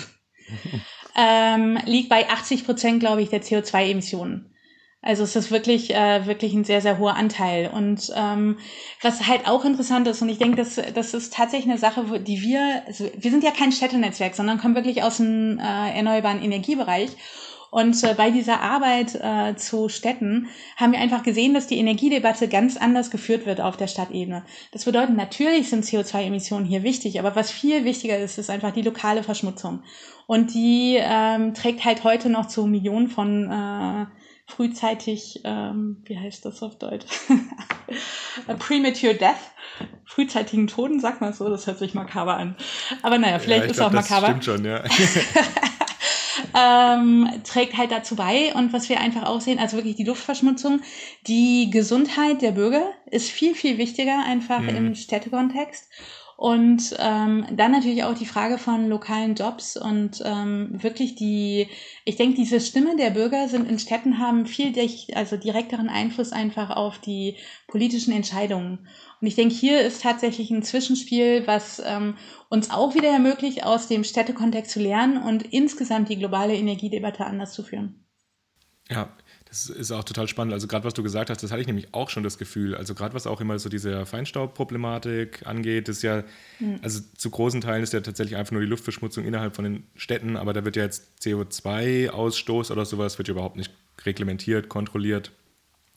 [1.16, 4.54] ähm, liegt bei 80 Prozent, glaube ich, der CO2-Emissionen.
[5.02, 7.70] Also es ist wirklich, äh, wirklich ein sehr, sehr hoher Anteil.
[7.70, 8.58] Und ähm,
[9.02, 12.42] was halt auch interessant ist, und ich denke, das, das ist tatsächlich eine Sache, die
[12.42, 17.12] wir, also wir sind ja kein Städtenetzwerk, sondern kommen wirklich aus dem äh, erneuerbaren Energiebereich.
[17.70, 22.48] Und äh, bei dieser Arbeit äh, zu Städten haben wir einfach gesehen, dass die Energiedebatte
[22.48, 24.44] ganz anders geführt wird auf der Stadtebene.
[24.72, 28.82] Das bedeutet, natürlich sind CO2-Emissionen hier wichtig, aber was viel wichtiger ist, ist einfach die
[28.82, 29.84] lokale Verschmutzung.
[30.28, 34.06] Und die ähm, trägt halt heute noch zu Millionen von äh,
[34.46, 37.06] frühzeitig, ähm, wie heißt das auf Deutsch?
[38.60, 39.36] Premature Death
[40.06, 42.56] frühzeitigen Toten, sag mal so, das hört sich makaber an.
[43.04, 44.28] Aber naja, vielleicht ja, ist glaub, auch makaber.
[44.34, 44.84] Das stimmt schon, ja.
[46.56, 48.54] ähm, trägt halt dazu bei.
[48.54, 50.82] Und was wir einfach auch sehen, also wirklich die Luftverschmutzung,
[51.28, 54.70] die Gesundheit der Bürger ist viel, viel wichtiger einfach mhm.
[54.70, 55.90] im Städtekontext.
[56.38, 61.68] Und ähm, dann natürlich auch die Frage von lokalen Jobs und ähm, wirklich die,
[62.06, 64.72] ich denke, diese Stimme der Bürger sind in Städten haben viel
[65.16, 68.88] also direkteren Einfluss einfach auf die politischen Entscheidungen.
[69.20, 72.16] Und ich denke, hier ist tatsächlich ein Zwischenspiel, was ähm,
[72.50, 77.54] uns auch wieder ermöglicht, aus dem Städtekontext zu lernen und insgesamt die globale Energiedebatte anders
[77.54, 78.04] zu führen.
[78.90, 79.10] Ja,
[79.50, 80.54] das ist auch total spannend.
[80.54, 82.76] Also gerade was du gesagt hast, das hatte ich nämlich auch schon das Gefühl.
[82.76, 86.24] Also gerade was auch immer so diese Feinstaubproblematik angeht, ist ja,
[86.60, 86.80] mhm.
[86.82, 90.38] also zu großen Teilen ist ja tatsächlich einfach nur die Luftverschmutzung innerhalb von den Städten,
[90.38, 93.72] aber da wird ja jetzt CO2-Ausstoß oder sowas wird ja überhaupt nicht
[94.06, 95.32] reglementiert, kontrolliert.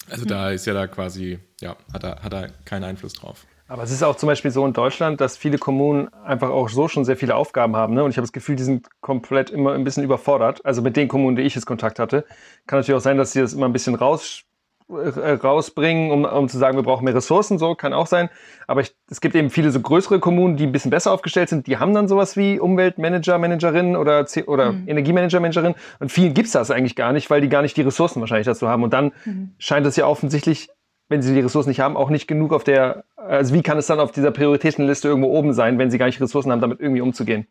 [0.08, 3.46] Also da ist ja da quasi, ja, hat er, hat er keinen Einfluss drauf.
[3.68, 6.88] Aber es ist auch zum Beispiel so in Deutschland, dass viele Kommunen einfach auch so
[6.88, 7.94] schon sehr viele Aufgaben haben.
[7.94, 8.02] Ne?
[8.02, 10.64] Und ich habe das Gefühl, die sind komplett immer ein bisschen überfordert.
[10.66, 12.24] Also mit den Kommunen, die ich jetzt Kontakt hatte.
[12.66, 14.42] Kann natürlich auch sein, dass sie das immer ein bisschen raus
[14.90, 18.28] rausbringen, um, um zu sagen, wir brauchen mehr Ressourcen, so kann auch sein.
[18.66, 21.66] Aber ich, es gibt eben viele so größere Kommunen, die ein bisschen besser aufgestellt sind,
[21.66, 24.88] die haben dann sowas wie Umweltmanager, Managerinnen oder, oder mhm.
[24.88, 25.74] Energiemanager, Managerinnen.
[25.98, 28.68] Und vielen gibt's das eigentlich gar nicht, weil die gar nicht die Ressourcen wahrscheinlich dazu
[28.68, 28.82] haben.
[28.82, 29.54] Und dann mhm.
[29.58, 30.68] scheint es ja offensichtlich,
[31.08, 33.86] wenn sie die Ressourcen nicht haben, auch nicht genug auf der, also wie kann es
[33.86, 37.00] dann auf dieser Prioritätenliste irgendwo oben sein, wenn sie gar nicht Ressourcen haben, damit irgendwie
[37.00, 37.48] umzugehen?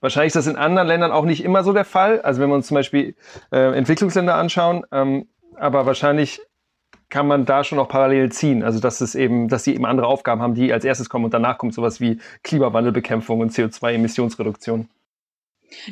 [0.00, 2.20] Wahrscheinlich ist das in anderen Ländern auch nicht immer so der Fall.
[2.20, 3.14] Also wenn wir uns zum Beispiel
[3.50, 5.26] äh, Entwicklungsländer anschauen, ähm,
[5.58, 6.40] aber wahrscheinlich
[7.08, 8.62] kann man da schon auch parallel ziehen.
[8.62, 11.34] Also dass es eben, dass sie eben andere Aufgaben haben, die als erstes kommen und
[11.34, 14.88] danach kommt sowas wie Klimawandelbekämpfung und CO2-Emissionsreduktion.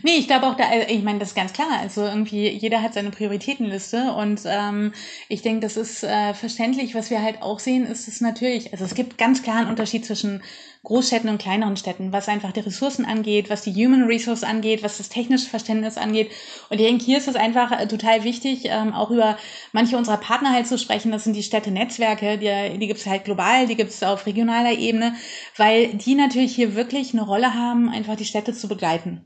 [0.03, 1.81] Nee, ich glaube auch da, ich meine, das ist ganz klar.
[1.81, 4.93] Also irgendwie jeder hat seine Prioritätenliste und ähm,
[5.29, 6.95] ich denke, das ist äh, verständlich.
[6.95, 10.05] Was wir halt auch sehen, ist es natürlich, also es gibt ganz klar einen Unterschied
[10.07, 10.43] zwischen
[10.85, 14.99] Großstädten und kleineren Städten, was einfach die Ressourcen angeht, was die Human Resource angeht, was
[14.99, 16.31] das technische Verständnis angeht.
[16.69, 19.37] Und ich denke, hier ist es einfach äh, total wichtig, ähm, auch über
[19.73, 21.11] manche unserer Partner halt zu sprechen.
[21.11, 24.73] Das sind die Städte-Netzwerke, die, die gibt es halt global, die gibt es auf regionaler
[24.73, 25.15] Ebene,
[25.57, 29.25] weil die natürlich hier wirklich eine Rolle haben, einfach die Städte zu begleiten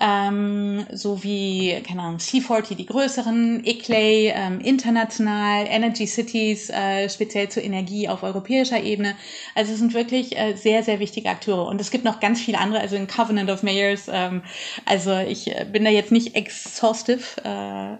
[0.00, 7.48] ähm, so wie, keine Ahnung, C40, die größeren, ICLEI, ähm, international, Energy Cities, äh, speziell
[7.48, 9.16] zur Energie auf europäischer Ebene.
[9.54, 11.66] Also es sind wirklich äh, sehr, sehr wichtige Akteure.
[11.66, 14.08] Und es gibt noch ganz viele andere, also in Covenant of Mayors.
[14.10, 14.42] Ähm,
[14.84, 17.22] also ich äh, bin da jetzt nicht exhaustive.
[17.44, 17.96] Äh,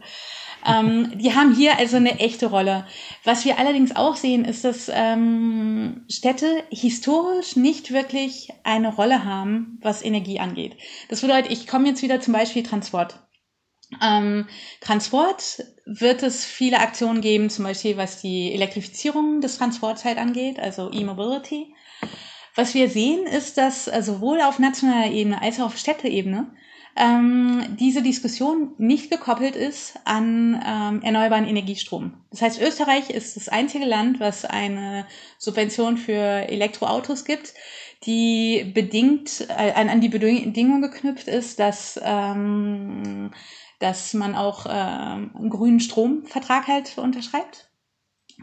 [0.67, 2.87] ähm, die haben hier also eine echte Rolle.
[3.25, 9.79] Was wir allerdings auch sehen, ist, dass ähm, Städte historisch nicht wirklich eine Rolle haben,
[9.83, 10.77] was Energie angeht.
[11.09, 13.21] Das bedeutet, ich komme jetzt wieder zum Beispiel Transport.
[14.03, 14.49] Ähm,
[14.81, 20.59] Transport wird es viele Aktionen geben, zum Beispiel was die Elektrifizierung des Transports halt angeht,
[20.59, 21.73] also E-Mobility.
[22.57, 26.51] Was wir sehen, ist, dass äh, sowohl auf nationaler Ebene als auch auf Städteebene
[26.97, 32.15] ähm, diese Diskussion nicht gekoppelt ist an ähm, erneuerbaren Energiestrom.
[32.31, 37.53] Das heißt, Österreich ist das einzige Land, was eine Subvention für Elektroautos gibt,
[38.05, 43.31] die bedingt äh, an, die Bedingung geknüpft ist, dass ähm,
[43.79, 47.66] dass man auch äh, einen grünen Stromvertrag halt unterschreibt.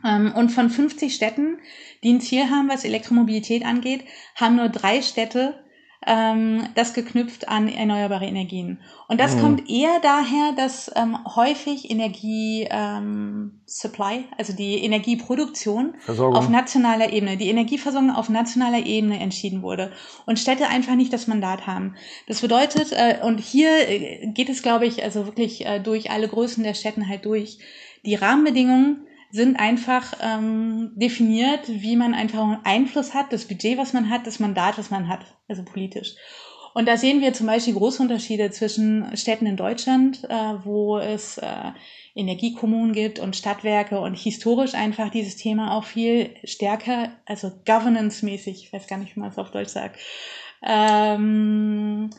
[0.05, 1.57] Ähm, und von 50 Städten,
[2.03, 4.03] die ein Ziel haben, was Elektromobilität angeht,
[4.35, 5.63] haben nur drei Städte
[6.05, 8.79] ähm, das geknüpft an erneuerbare Energien.
[9.07, 9.41] Und das mhm.
[9.41, 16.35] kommt eher daher, dass ähm, häufig Energie ähm, Supply, also die Energieproduktion Versorgung.
[16.35, 19.91] auf nationaler Ebene, die Energieversorgung auf nationaler Ebene entschieden wurde
[20.25, 21.95] und Städte einfach nicht das Mandat haben.
[22.27, 26.27] Das bedeutet, äh, und hier äh, geht es, glaube ich, also wirklich äh, durch alle
[26.27, 27.59] Größen der Städten halt durch,
[28.05, 34.11] die Rahmenbedingungen sind einfach ähm, definiert, wie man einfach Einfluss hat, das Budget, was man
[34.11, 36.13] hat, das Mandat, was man hat, also politisch.
[36.75, 41.39] Und da sehen wir zum Beispiel große Unterschiede zwischen Städten in Deutschland, äh, wo es
[41.39, 41.71] äh,
[42.13, 48.71] Energiekommunen gibt und Stadtwerke und historisch einfach dieses Thema auch viel stärker, also governance-mäßig, ich
[48.71, 49.99] weiß gar nicht, wie man es auf Deutsch sagt,
[50.61, 52.11] ähm,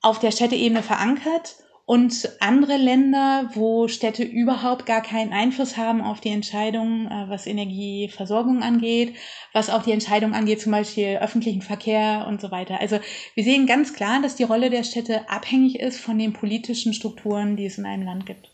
[0.00, 1.56] auf der Städteebene verankert
[1.90, 7.48] und andere Länder, wo Städte überhaupt gar keinen Einfluss haben auf die Entscheidungen, äh, was
[7.48, 9.16] Energieversorgung angeht,
[9.52, 12.80] was auch die Entscheidung angeht, zum Beispiel öffentlichen Verkehr und so weiter.
[12.80, 13.00] Also
[13.34, 17.56] wir sehen ganz klar, dass die Rolle der Städte abhängig ist von den politischen Strukturen,
[17.56, 18.52] die es in einem Land gibt.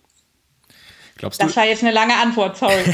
[1.19, 2.73] Glaubst das war jetzt eine lange Antwort, sorry.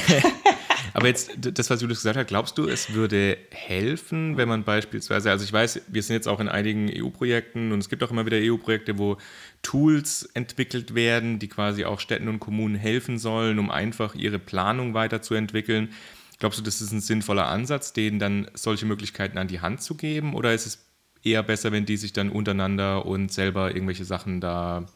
[0.95, 5.31] Aber jetzt, das, was Julius gesagt hat, glaubst du, es würde helfen, wenn man beispielsweise,
[5.31, 8.27] also ich weiß, wir sind jetzt auch in einigen EU-Projekten und es gibt auch immer
[8.27, 9.17] wieder EU-Projekte, wo
[9.63, 14.95] Tools entwickelt werden, die quasi auch Städten und Kommunen helfen sollen, um einfach ihre Planung
[14.95, 15.91] weiterzuentwickeln.
[16.39, 19.95] Glaubst du, das ist ein sinnvoller Ansatz, denen dann solche Möglichkeiten an die Hand zu
[19.95, 20.35] geben?
[20.35, 20.85] Oder ist es
[21.23, 24.87] eher besser, wenn die sich dann untereinander und selber irgendwelche Sachen da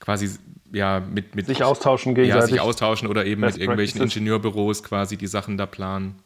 [0.00, 0.30] quasi
[0.72, 2.50] ja mit, mit sich austauschen gegenseitig.
[2.50, 4.16] Ja, sich austauschen oder eben Best mit irgendwelchen Practices.
[4.16, 6.22] Ingenieurbüros quasi die Sachen da planen.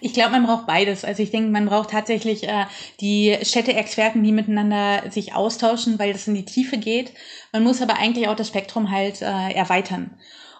[0.00, 1.04] Ich glaube, man braucht beides.
[1.04, 2.66] Also ich denke, man braucht tatsächlich äh,
[3.00, 7.12] die Städte-Experten, die miteinander sich austauschen, weil das in die Tiefe geht.
[7.52, 10.10] Man muss aber eigentlich auch das Spektrum halt äh, erweitern.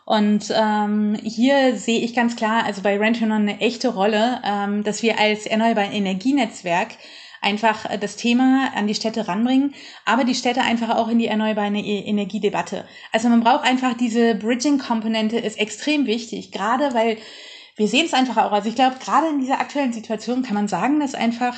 [0.04, 5.02] Und ähm, hier sehe ich ganz klar, also bei Rention eine echte Rolle, ähm, dass
[5.02, 6.88] wir als erneuerbare Energienetzwerk
[7.44, 11.26] einfach äh, das Thema an die Städte ranbringen, aber die Städte einfach auch in die
[11.26, 12.84] erneuerbare e-, Energiedebatte.
[13.12, 17.18] Also man braucht einfach diese Bridging-Komponente ist extrem wichtig, gerade weil
[17.76, 18.52] wir sehen es einfach auch.
[18.52, 21.56] Also ich glaube, gerade in dieser aktuellen Situation kann man sagen, dass einfach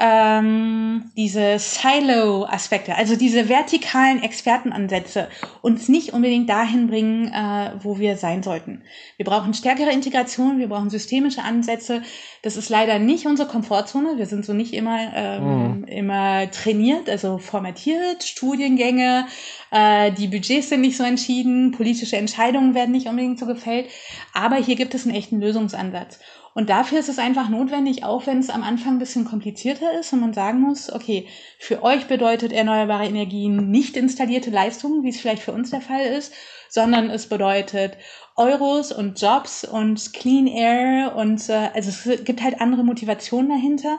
[0.00, 5.28] ähm, diese Silo-Aspekte, also diese vertikalen Expertenansätze
[5.60, 8.82] uns nicht unbedingt dahin bringen, äh, wo wir sein sollten.
[9.18, 12.02] Wir brauchen stärkere Integration, wir brauchen systemische Ansätze.
[12.42, 14.16] Das ist leider nicht unsere Komfortzone.
[14.16, 15.84] Wir sind so nicht immer, ähm, mhm.
[15.84, 19.26] immer trainiert, also formatiert, Studiengänge,
[19.70, 23.88] Äh, die Budgets sind nicht so entschieden, politische Entscheidungen werden nicht unbedingt so gefällt.
[24.32, 26.18] Aber hier gibt es einen echten Lösungsansatz.
[26.52, 30.12] Und dafür ist es einfach notwendig, auch wenn es am Anfang ein bisschen komplizierter ist
[30.12, 35.20] und man sagen muss, okay, für euch bedeutet erneuerbare Energien nicht installierte Leistungen, wie es
[35.20, 36.32] vielleicht für uns der Fall ist,
[36.68, 37.96] sondern es bedeutet
[38.36, 43.98] Euros und Jobs und Clean Air und äh, also es gibt halt andere Motivationen dahinter,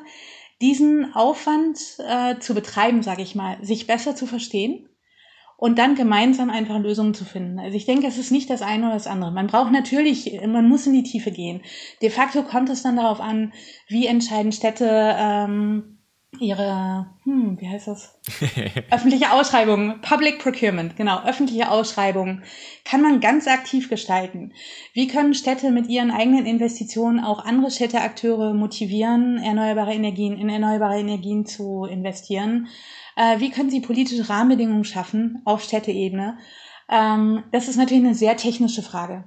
[0.61, 4.87] diesen Aufwand äh, zu betreiben, sage ich mal, sich besser zu verstehen
[5.61, 7.59] und dann gemeinsam einfach Lösungen zu finden.
[7.59, 9.31] Also ich denke, es ist nicht das eine oder das andere.
[9.31, 11.61] Man braucht natürlich, man muss in die Tiefe gehen.
[12.01, 13.53] De facto kommt es dann darauf an,
[13.87, 15.99] wie entscheiden Städte ähm,
[16.39, 18.19] ihre, hm, wie heißt das?
[18.89, 22.41] öffentliche Ausschreibungen, Public Procurement, genau, öffentliche Ausschreibungen
[22.83, 24.53] kann man ganz aktiv gestalten.
[24.93, 30.99] Wie können Städte mit ihren eigenen Investitionen auch andere Städteakteure motivieren, erneuerbare Energien, in erneuerbare
[30.99, 32.67] Energien zu investieren?
[33.21, 36.39] Äh, wie können sie politische Rahmenbedingungen schaffen auf Städteebene?
[36.89, 39.25] Ähm, das ist natürlich eine sehr technische Frage.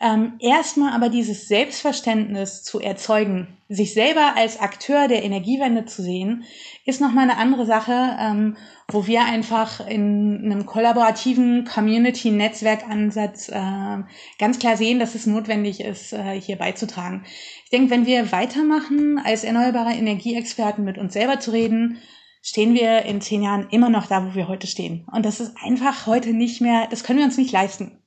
[0.00, 6.44] Ähm, erstmal aber dieses Selbstverständnis zu erzeugen, sich selber als Akteur der Energiewende zu sehen,
[6.86, 8.56] ist nochmal eine andere Sache, ähm,
[8.88, 13.98] wo wir einfach in einem kollaborativen Community-Netzwerkansatz äh,
[14.38, 17.24] ganz klar sehen, dass es notwendig ist, äh, hier beizutragen.
[17.64, 21.98] Ich denke, wenn wir weitermachen, als erneuerbare Energieexperten mit uns selber zu reden,
[22.42, 25.06] stehen wir in zehn Jahren immer noch da, wo wir heute stehen.
[25.12, 28.02] Und das ist einfach heute nicht mehr, das können wir uns nicht leisten.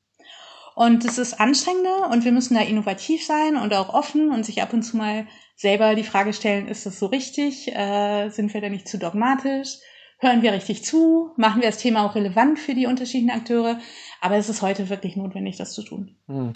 [0.76, 4.62] Und es ist anstrengender und wir müssen da innovativ sein und auch offen und sich
[4.62, 7.74] ab und zu mal selber die Frage stellen, ist das so richtig?
[7.74, 9.78] Äh, sind wir da nicht zu dogmatisch?
[10.20, 11.32] Hören wir richtig zu?
[11.38, 13.80] Machen wir das Thema auch relevant für die unterschiedlichen Akteure?
[14.20, 16.18] Aber es ist heute wirklich notwendig, das zu tun.
[16.28, 16.54] Hm.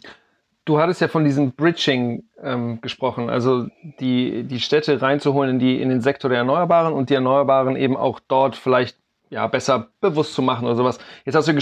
[0.69, 3.65] Du hattest ja von diesem Bridging ähm, gesprochen, also
[3.99, 7.97] die, die Städte reinzuholen in, die, in den Sektor der Erneuerbaren und die Erneuerbaren eben
[7.97, 8.95] auch dort vielleicht
[9.31, 10.99] ja, besser bewusst zu machen oder sowas.
[11.25, 11.55] Jetzt hast du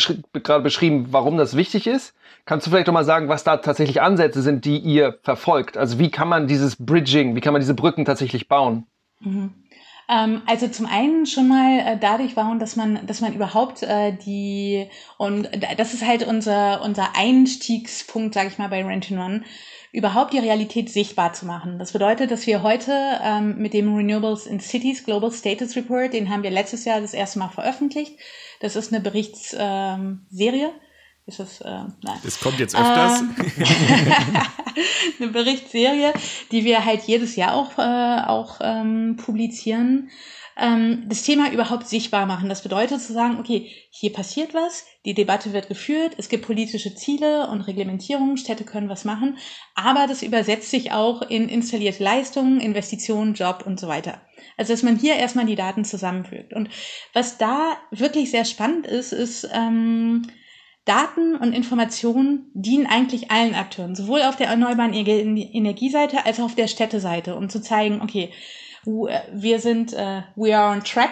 [0.43, 2.15] gerade beschrieben, warum das wichtig ist.
[2.43, 5.77] Kannst du vielleicht doch mal sagen, was da tatsächlich Ansätze sind, die ihr verfolgt?
[5.77, 8.87] Also wie kann man dieses Bridging, wie kann man diese Brücken tatsächlich bauen?
[9.21, 9.53] Mhm.
[10.09, 14.13] Ähm, also zum einen schon mal äh, dadurch bauen, dass man, dass man überhaupt äh,
[14.13, 19.43] die und das ist halt unser unser Einstiegspunkt, sage ich mal, bei Rent One
[19.91, 21.79] überhaupt die Realität sichtbar zu machen.
[21.79, 22.93] Das bedeutet, dass wir heute
[23.23, 27.13] ähm, mit dem Renewables in Cities Global Status Report, den haben wir letztes Jahr das
[27.13, 28.17] erste Mal veröffentlicht.
[28.59, 30.19] Das ist eine Berichtsserie.
[30.37, 30.71] Ähm,
[31.27, 32.19] ist das, äh, nein.
[32.23, 33.19] Das kommt jetzt öfters.
[33.19, 33.35] Ähm,
[35.19, 36.13] eine Berichtsserie,
[36.51, 40.09] die wir halt jedes Jahr auch, äh, auch ähm, publizieren.
[40.57, 42.47] Ähm, das Thema überhaupt sichtbar machen.
[42.47, 46.95] Das bedeutet zu sagen, okay, hier passiert was, die Debatte wird geführt, es gibt politische
[46.95, 49.37] Ziele und Reglementierungen, Städte können was machen,
[49.75, 54.21] aber das übersetzt sich auch in installierte Leistungen, Investitionen, Job und so weiter.
[54.55, 56.53] Also dass man hier erstmal die Daten zusammenfügt.
[56.53, 56.69] Und
[57.13, 60.23] was da wirklich sehr spannend ist, ist, ähm,
[60.87, 66.55] Daten und Informationen dienen eigentlich allen Akteuren, sowohl auf der erneuerbaren Energieseite als auch auf
[66.55, 68.31] der Städteseite, um zu zeigen, okay,
[68.85, 71.11] wir sind, uh, we are on track.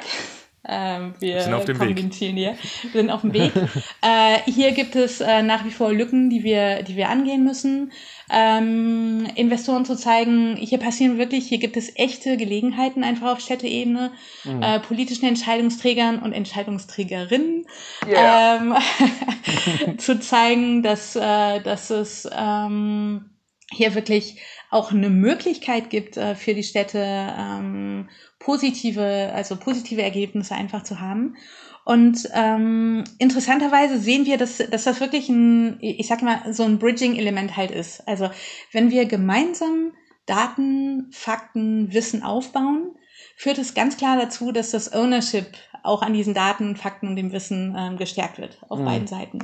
[0.67, 2.13] Ähm, wir sind auf dem Weg.
[2.13, 2.34] Hier.
[2.34, 3.51] Wir sind auf dem Weg.
[4.01, 7.91] äh, hier gibt es äh, nach wie vor Lücken, die wir, die wir angehen müssen.
[8.32, 14.12] Ähm, Investoren zu zeigen, hier passieren wirklich, hier gibt es echte Gelegenheiten einfach auf Städteebene,
[14.43, 14.63] mhm.
[14.63, 17.67] äh, politischen Entscheidungsträgern und Entscheidungsträgerinnen
[18.08, 18.56] yeah.
[18.56, 23.30] ähm, zu zeigen, dass, äh, dass es ähm,
[23.71, 24.39] hier wirklich
[24.76, 28.10] auch eine Möglichkeit gibt äh, für die Städte, ähm,
[28.40, 31.38] positive, also positive Ergebnisse einfach zu haben.
[31.86, 36.78] Und ähm, interessanterweise sehen wir, dass, dass das wirklich ein, ich sag mal, so ein
[36.80, 38.06] Bridging-Element halt ist.
[38.08, 38.30] Also
[38.74, 39.94] wenn wir gemeinsam
[40.26, 42.96] Daten, Fakten, Wissen aufbauen,
[43.38, 47.32] führt es ganz klar dazu, dass das Ownership auch an diesen Daten, Fakten und dem
[47.32, 48.86] Wissen ähm, gestärkt wird auf mhm.
[48.86, 49.40] beiden Seiten.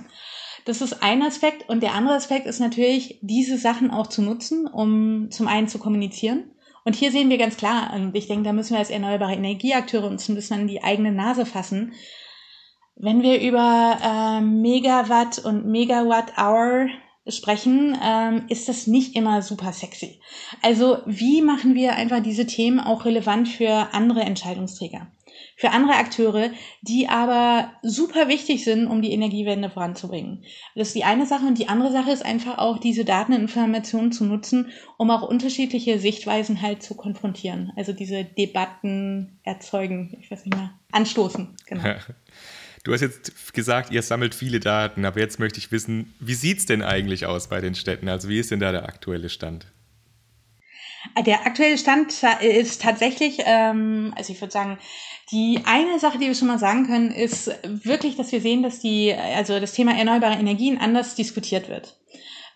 [0.66, 1.70] Das ist ein Aspekt.
[1.70, 5.80] Und der andere Aspekt ist natürlich, diese Sachen auch zu nutzen, um zum einen zu
[5.80, 6.52] kommunizieren.
[6.84, 10.08] Und hier sehen wir ganz klar, und ich denke, da müssen wir als erneuerbare Energieakteure
[10.08, 11.94] uns ein bisschen an die eigene Nase fassen.
[12.96, 16.88] Wenn wir über äh, Megawatt und Megawatt-Hour
[17.28, 20.20] sprechen, ähm, ist das nicht immer super sexy.
[20.62, 25.08] Also wie machen wir einfach diese Themen auch relevant für andere Entscheidungsträger?
[25.62, 26.50] Für andere Akteure,
[26.82, 30.44] die aber super wichtig sind, um die Energiewende voranzubringen.
[30.74, 31.46] Das ist die eine Sache.
[31.46, 35.22] Und die andere Sache ist einfach auch, diese Daten und Informationen zu nutzen, um auch
[35.22, 37.72] unterschiedliche Sichtweisen halt zu konfrontieren.
[37.76, 41.56] Also diese Debatten erzeugen, ich weiß nicht mehr, anstoßen.
[41.68, 41.84] Genau.
[42.84, 46.58] Du hast jetzt gesagt, ihr sammelt viele Daten, aber jetzt möchte ich wissen, wie sieht
[46.58, 48.10] es denn eigentlich aus bei den Städten?
[48.10, 49.68] Also wie ist denn da der aktuelle Stand?
[51.26, 54.78] Der aktuelle Stand ist tatsächlich, ähm, also ich würde sagen,
[55.32, 58.80] die eine Sache, die wir schon mal sagen können, ist wirklich, dass wir sehen, dass
[58.80, 61.96] die, also das Thema erneuerbare Energien anders diskutiert wird.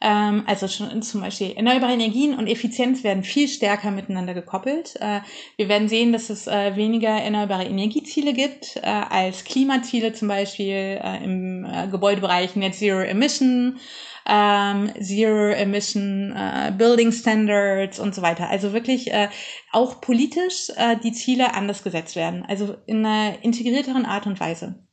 [0.02, 4.96] Ähm, also schon zum Beispiel erneuerbare Energien und Effizienz werden viel stärker miteinander gekoppelt.
[5.00, 5.22] Äh,
[5.56, 11.00] wir werden sehen, dass es äh, weniger erneuerbare Energieziele gibt äh, als Klimaziele, zum Beispiel
[11.24, 13.80] im Gebäudebereich Net Zero Emission
[14.28, 18.50] ähm, Zero Emission äh, Building Standards und so weiter.
[18.50, 19.30] Also wirklich äh,
[19.72, 24.86] auch politisch äh, die Ziele anders gesetzt werden, also in einer integrierteren Art und Weise.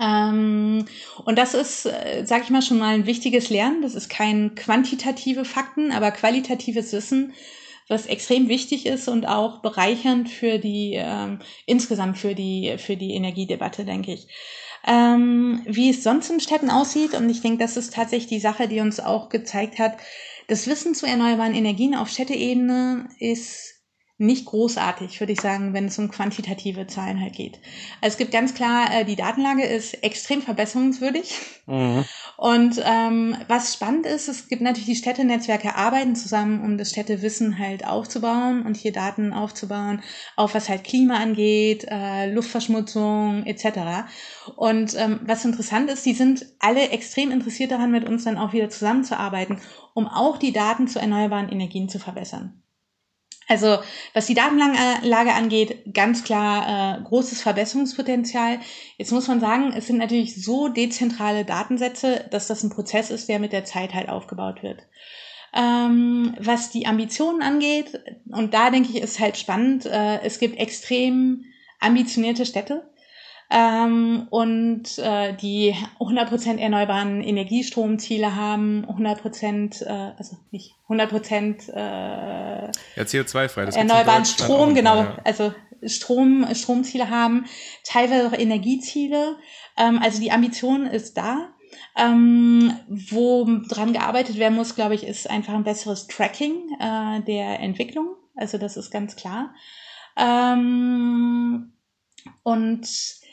[0.00, 0.84] Ähm,
[1.24, 3.82] und das ist, äh, sage ich mal, schon mal ein wichtiges Lernen.
[3.82, 7.32] Das ist kein quantitative Fakten, aber qualitatives Wissen,
[7.88, 13.14] was extrem wichtig ist und auch bereichernd für die ähm, insgesamt für die für die
[13.14, 14.28] Energiedebatte, denke ich
[14.86, 17.14] ähm, wie es sonst in Städten aussieht.
[17.14, 19.96] Und ich denke, das ist tatsächlich die Sache, die uns auch gezeigt hat,
[20.46, 23.67] das Wissen zu erneuerbaren Energien auf Städteebene ist
[24.20, 27.60] nicht großartig, würde ich sagen, wenn es um quantitative Zahlen halt geht.
[28.00, 31.34] Also es gibt ganz klar, äh, die Datenlage ist extrem verbesserungswürdig.
[31.66, 32.04] Mhm.
[32.36, 37.60] Und ähm, was spannend ist, es gibt natürlich die Städtenetzwerke arbeiten zusammen, um das Städtewissen
[37.60, 40.02] halt aufzubauen und hier Daten aufzubauen,
[40.34, 44.08] auch was halt Klima angeht, äh, Luftverschmutzung etc.
[44.56, 48.52] Und ähm, was interessant ist, die sind alle extrem interessiert daran, mit uns dann auch
[48.52, 49.60] wieder zusammenzuarbeiten,
[49.94, 52.64] um auch die Daten zu erneuerbaren Energien zu verbessern.
[53.48, 53.78] Also
[54.12, 58.60] was die Datenlage angeht, ganz klar äh, großes Verbesserungspotenzial.
[58.98, 63.28] Jetzt muss man sagen, es sind natürlich so dezentrale Datensätze, dass das ein Prozess ist,
[63.28, 64.82] der mit der Zeit halt aufgebaut wird.
[65.54, 67.98] Ähm, was die Ambitionen angeht,
[68.30, 71.46] und da denke ich, ist halt spannend, äh, es gibt extrem
[71.80, 72.90] ambitionierte Städte,
[73.50, 82.70] ähm, und äh, die 100% erneuerbaren Energiestromziele haben, 100%, äh, also nicht 100% äh, ja,
[82.96, 85.18] CO2-frei, das erneuerbaren Strom, genau, ja.
[85.24, 85.54] also
[85.86, 87.46] Strom, Stromziele haben,
[87.84, 89.36] teilweise auch Energieziele.
[89.78, 91.48] Ähm, also die Ambition ist da.
[91.96, 97.60] Ähm, wo dran gearbeitet werden muss, glaube ich, ist einfach ein besseres Tracking äh, der
[97.60, 98.16] Entwicklung.
[98.36, 99.54] Also das ist ganz klar.
[100.16, 101.72] Ähm,
[102.42, 102.88] und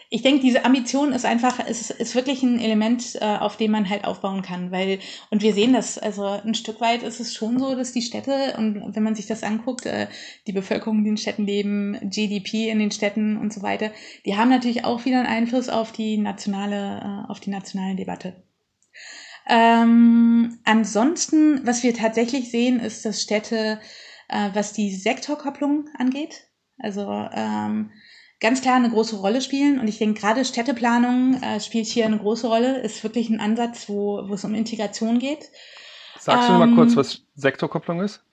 [0.10, 3.90] ich denke, diese Ambition ist einfach, ist, ist wirklich ein Element, äh, auf dem man
[3.90, 5.00] halt aufbauen kann, weil,
[5.32, 8.56] und wir sehen das, also ein Stück weit ist es schon so, dass die Städte,
[8.58, 10.08] und wenn man sich das anguckt, äh,
[10.48, 13.92] die Bevölkerung, die in Städten leben, GDP in den Städten und so weiter,
[14.26, 18.44] die haben natürlich auch wieder einen Einfluss auf die nationale, äh, auf die nationale Debatte.
[19.48, 23.80] Ähm, ansonsten, was wir tatsächlich sehen, ist, dass Städte,
[24.28, 26.48] äh, was die Sektorkopplung angeht,
[26.80, 27.92] also ähm,
[28.40, 29.80] ganz klar eine große Rolle spielen.
[29.80, 33.88] Und ich denke, gerade Städteplanung äh, spielt hier eine große Rolle, ist wirklich ein Ansatz,
[33.90, 35.50] wo, wo es um Integration geht.
[36.20, 38.24] Sagst ähm, du mal kurz, was Sektorkopplung ist?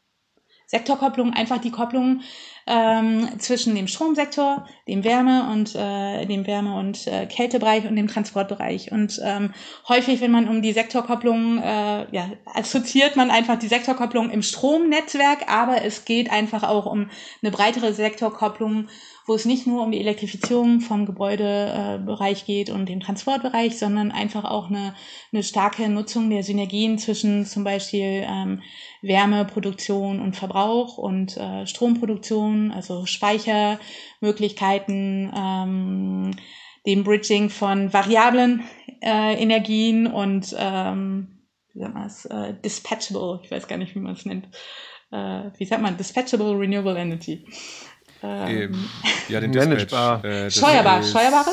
[0.67, 2.23] Sektorkopplung, einfach die Kopplung
[2.67, 8.09] ähm, zwischen dem Stromsektor, dem Wärme und äh, dem Wärme- und äh, Kältebereich und dem
[8.09, 8.93] Transportbereich.
[8.93, 9.53] Und ähm,
[9.89, 15.51] häufig, wenn man um die Sektorkopplung, äh, ja, assoziiert man einfach die Sektorkopplung im Stromnetzwerk,
[15.51, 17.11] aber es geht einfach auch um
[17.43, 18.89] eine breitere Sektorkopplung
[19.27, 24.45] wo es nicht nur um die Elektrifizierung vom Gebäudebereich geht und dem Transportbereich, sondern einfach
[24.45, 24.95] auch eine,
[25.33, 28.63] eine starke Nutzung der Synergien zwischen zum Beispiel ähm,
[29.01, 36.33] Wärmeproduktion und Verbrauch und äh, Stromproduktion, also Speichermöglichkeiten, ähm,
[36.87, 38.63] dem Bridging von variablen
[39.03, 41.43] äh, Energien und ähm,
[41.73, 44.49] wie sagt man das, äh, dispatchable, ich weiß gar nicht, wie man es nennt.
[45.11, 47.47] Äh, wie sagt man, dispatchable renewable energy.
[48.23, 48.89] Ähm,
[49.29, 50.25] ja, den Dispatch.
[50.25, 51.51] Äh, Steuerbar, steuerbare,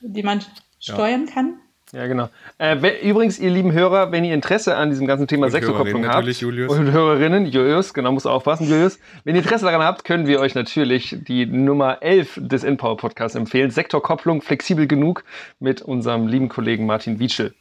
[0.00, 0.44] die man
[0.78, 1.32] steuern ja.
[1.32, 1.60] kann.
[1.92, 2.28] Ja, genau.
[2.58, 6.70] Äh, übrigens, ihr lieben Hörer, wenn ihr Interesse an diesem ganzen Thema Sektorkopplung habt, Julius.
[6.70, 9.00] und Hörerinnen, Julius, genau, muss aufpassen, Julius.
[9.24, 13.34] Wenn ihr Interesse daran habt, können wir euch natürlich die Nummer 11 des InPower Podcasts
[13.34, 13.72] empfehlen.
[13.72, 15.24] Sektorkopplung, flexibel genug,
[15.58, 17.54] mit unserem lieben Kollegen Martin Wietschel.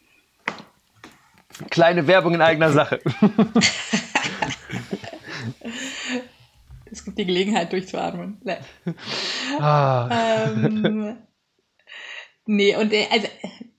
[1.72, 3.00] Kleine Werbung in eigener Sache.
[6.92, 8.38] Es gibt die Gelegenheit durchzuatmen.
[8.44, 8.58] Nee.
[9.60, 10.10] Ah.
[10.46, 11.18] Ähm,
[12.50, 13.28] nee, und äh, also,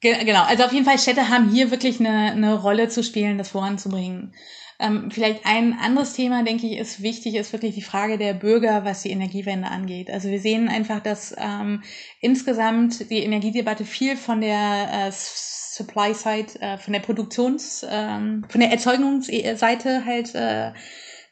[0.01, 3.51] genau, also auf jeden Fall Städte haben hier wirklich eine, eine Rolle zu spielen, das
[3.51, 4.35] voranzubringen.
[4.79, 8.85] Ähm, vielleicht ein anderes Thema, denke ich, ist wichtig, ist wirklich die Frage der Bürger,
[8.85, 10.11] was die Energiewende angeht.
[10.11, 11.83] Also wir sehen einfach, dass ähm,
[12.21, 18.61] insgesamt die Energiedebatte viel von der äh, Supply Side, äh, von der Produktions, ähm, von
[18.61, 20.73] der Erzeugungsseite halt äh,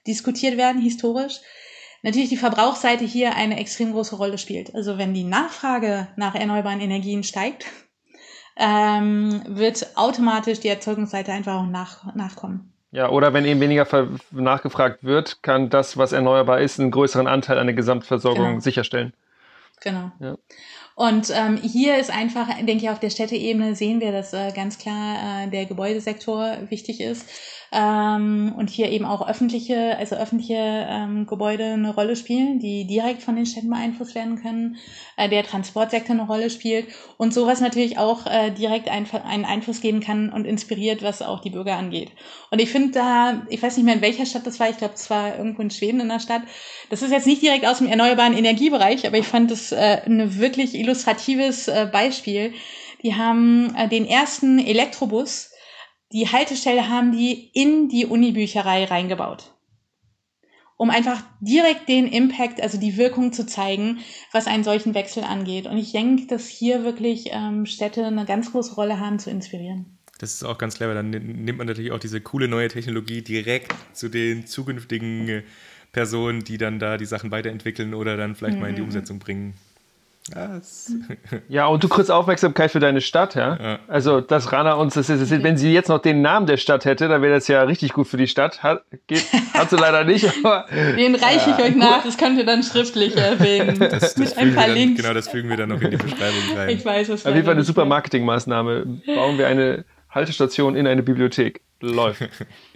[0.07, 1.41] diskutiert werden, historisch
[2.03, 4.75] natürlich die Verbrauchsseite hier eine extrem große Rolle spielt.
[4.75, 7.67] Also wenn die Nachfrage nach erneuerbaren Energien steigt,
[8.57, 12.73] ähm, wird automatisch die Erzeugungsseite einfach auch nach, nachkommen.
[12.91, 13.87] Ja, oder wenn eben weniger
[14.31, 18.61] nachgefragt wird, kann das, was erneuerbar ist, einen größeren Anteil an der Gesamtversorgung genau.
[18.61, 19.13] sicherstellen.
[19.81, 20.11] Genau.
[20.21, 20.37] Ja.
[20.95, 24.79] Und ähm, hier ist einfach, denke ich, auf der Städteebene sehen wir, dass äh, ganz
[24.79, 27.29] klar äh, der Gebäudesektor wichtig ist
[27.71, 33.23] ähm, und hier eben auch öffentliche, also öffentliche ähm, Gebäude eine Rolle spielen, die direkt
[33.23, 34.77] von den Städten beeinflusst werden können,
[35.17, 36.87] äh, der Transportsektor eine Rolle spielt
[37.19, 41.41] und sowas natürlich auch äh, direkt ein, einen Einfluss geben kann und inspiriert, was auch
[41.41, 42.13] die Bürger angeht.
[42.51, 44.95] Und ich finde da, ich weiß nicht mehr in welcher Stadt das war, ich glaube,
[44.95, 46.43] es war irgendwo in Schweden in der Stadt.
[46.89, 50.39] Das ist jetzt nicht direkt aus dem erneuerbaren Energiebereich, aber ich fand das äh, ein
[50.39, 52.55] wirklich illustratives äh, Beispiel.
[53.03, 55.51] Die haben äh, den ersten Elektrobus
[56.13, 59.55] die Haltestelle haben die in die Unibücherei reingebaut.
[60.77, 63.99] Um einfach direkt den Impact, also die Wirkung zu zeigen,
[64.31, 65.67] was einen solchen Wechsel angeht.
[65.67, 69.99] Und ich denke, dass hier wirklich ähm, Städte eine ganz große Rolle haben zu inspirieren.
[70.19, 70.95] Das ist auch ganz clever.
[70.95, 75.43] Dann nimmt man natürlich auch diese coole neue Technologie direkt zu den zukünftigen äh,
[75.93, 78.61] Personen, die dann da die Sachen weiterentwickeln oder dann vielleicht mhm.
[78.61, 78.89] mal in die mhm.
[78.89, 79.55] Umsetzung bringen.
[81.49, 83.59] Ja, und du kriegst Aufmerksamkeit für deine Stadt, ja?
[83.61, 83.79] ja.
[83.89, 87.09] Also, dass Rana uns das ist, wenn sie jetzt noch den Namen der Stadt hätte,
[87.09, 88.63] dann wäre das ja richtig gut für die Stadt.
[88.63, 89.25] Hat, geht,
[89.55, 90.67] hat sie leider nicht, aber.
[90.97, 93.79] Den reiche ich euch nach, das könnt ihr dann schriftlich erwähnen.
[93.79, 95.01] Das, das mit ein paar dann, Links.
[95.01, 96.69] Genau, das fügen wir dann noch in die Beschreibung rein.
[96.71, 97.27] Ich weiß es.
[97.27, 99.01] Auf jeden Fall eine super Marketingmaßnahme.
[99.07, 101.61] Bauen wir eine Haltestation in eine Bibliothek.
[101.81, 102.23] Läuft.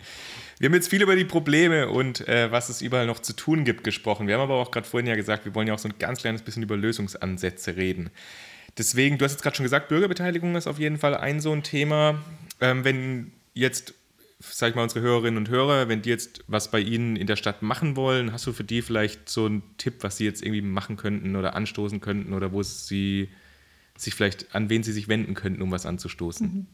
[0.63, 3.65] Wir haben jetzt viel über die Probleme und äh, was es überall noch zu tun
[3.65, 4.29] gibt gesprochen.
[4.29, 6.21] Wir haben aber auch gerade vorhin ja gesagt, wir wollen ja auch so ein ganz
[6.21, 8.11] kleines bisschen über Lösungsansätze reden.
[8.79, 11.65] Deswegen, du hast jetzt gerade schon gesagt, Bürgerbeteiligung ist auf jeden Fall ein so ein
[11.65, 12.23] Thema.
[12.61, 13.95] Ähm, wenn jetzt,
[14.39, 17.35] sag ich mal, unsere Hörerinnen und Hörer, wenn die jetzt was bei Ihnen in der
[17.35, 20.63] Stadt machen wollen, hast du für die vielleicht so einen Tipp, was sie jetzt irgendwie
[20.63, 23.31] machen könnten oder anstoßen könnten oder wo sie
[23.99, 26.47] sich vielleicht, an wen sie sich wenden könnten, um was anzustoßen?
[26.47, 26.67] Mhm.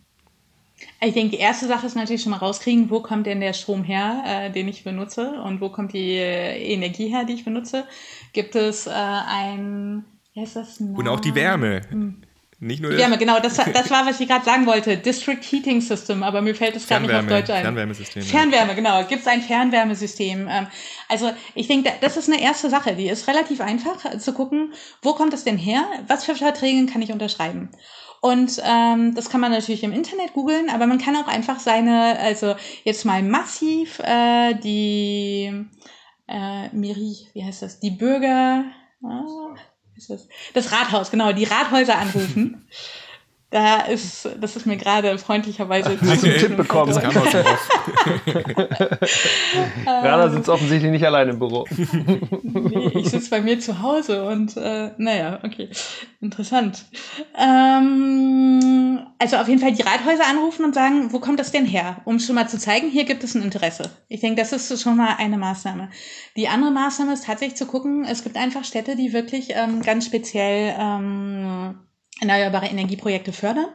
[1.01, 3.85] Ich denke, die erste Sache ist natürlich schon mal rauskriegen, wo kommt denn der Strom
[3.85, 7.85] her, äh, den ich benutze und wo kommt die äh, Energie her, die ich benutze.
[8.33, 10.05] Gibt es äh, ein,
[10.35, 10.81] wie heißt das?
[10.81, 10.99] No.
[10.99, 11.83] Und auch die Wärme.
[11.91, 12.23] Hm.
[12.61, 14.97] Nicht nur die Wärme, genau, das, das war, was ich gerade sagen wollte.
[14.97, 17.63] District Heating System, aber mir fällt es gar nicht auf Deutsch ein.
[17.63, 18.23] Fernwärmesystem.
[18.23, 19.05] Fernwärme, genau.
[19.05, 20.49] Gibt es ein Fernwärmesystem?
[20.51, 20.67] Ähm,
[21.09, 24.73] also ich denke, das ist eine erste Sache, die ist relativ einfach zu gucken,
[25.03, 25.85] wo kommt es denn her?
[26.09, 27.71] Was für Verträge kann ich unterschreiben?
[28.21, 32.19] Und ähm, das kann man natürlich im Internet googeln, aber man kann auch einfach seine,
[32.19, 35.67] also jetzt mal massiv äh, die
[36.27, 37.81] äh, Miri, wie heißt das?
[37.81, 38.65] Die Bürger,
[39.97, 40.29] ist das?
[40.55, 42.67] das Rathaus, genau, die Rathäuser anrufen.
[43.51, 46.93] Da ist, das ist mir gerade freundlicherweise Hast du einen Tipp bekommen?
[46.93, 47.23] Das kam.
[49.87, 51.65] Rana sitzt offensichtlich nicht allein im Büro.
[52.43, 55.71] nee, ich sitze bei mir zu Hause und äh, naja, okay.
[56.21, 56.85] Interessant.
[57.39, 62.03] Ähm, also auf jeden Fall die Rathäuser anrufen und sagen, wo kommt das denn her?
[62.05, 63.91] Um schon mal zu zeigen, hier gibt es ein Interesse.
[64.09, 65.89] Ich denke, das ist schon mal eine Maßnahme.
[66.37, 70.05] Die andere Maßnahme ist tatsächlich zu gucken, es gibt einfach Städte, die wirklich ähm, ganz
[70.05, 71.79] speziell ähm,
[72.21, 73.69] erneuerbare Energieprojekte fördern.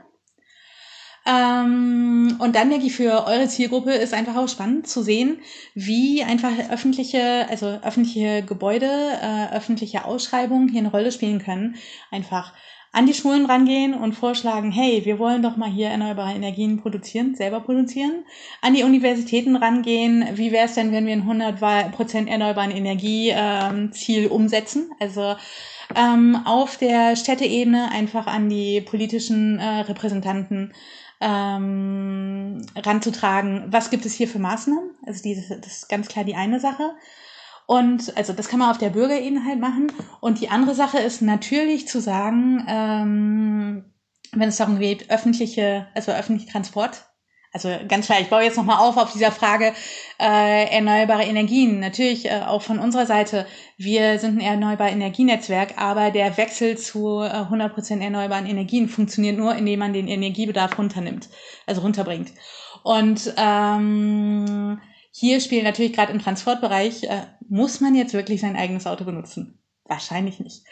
[1.26, 5.40] Ähm, und dann denke ich, für eure Zielgruppe ist einfach auch spannend zu sehen,
[5.74, 11.76] wie einfach öffentliche, also öffentliche Gebäude, äh, öffentliche Ausschreibungen hier eine Rolle spielen können.
[12.12, 12.54] Einfach
[12.92, 17.34] an die Schulen rangehen und vorschlagen, hey, wir wollen doch mal hier erneuerbare Energien produzieren,
[17.34, 18.24] selber produzieren.
[18.62, 24.32] An die Universitäten rangehen, wie wäre es denn, wenn wir ein 100% erneuerbaren Energieziel ähm,
[24.32, 24.92] umsetzen?
[25.00, 25.36] Also
[25.96, 30.74] ähm, auf der Städteebene einfach an die politischen äh, Repräsentanten
[31.22, 34.92] ähm, ranzutragen, was gibt es hier für Maßnahmen?
[35.06, 36.92] Also diese, das ist ganz klar die eine Sache.
[37.66, 39.92] Und also das kann man auf der Bürgerebene halt machen.
[40.20, 43.86] Und die andere Sache ist natürlich zu sagen, ähm,
[44.34, 47.06] wenn es darum geht, öffentliche, also öffentliche Transport
[47.54, 49.74] also ganz klar, ich baue jetzt nochmal auf auf dieser Frage
[50.20, 51.80] äh, erneuerbare Energien.
[51.80, 53.46] Natürlich äh, auch von unserer Seite,
[53.78, 59.56] wir sind ein erneuerbare Energienetzwerk, aber der Wechsel zu äh, 100% erneuerbaren Energien funktioniert nur,
[59.56, 61.30] indem man den Energiebedarf runternimmt,
[61.68, 62.32] also runterbringt.
[62.84, 64.82] Und ähm,
[65.12, 69.60] hier spielt natürlich gerade im Transportbereich, äh, muss man jetzt wirklich sein eigenes Auto benutzen?
[69.86, 70.64] Wahrscheinlich nicht.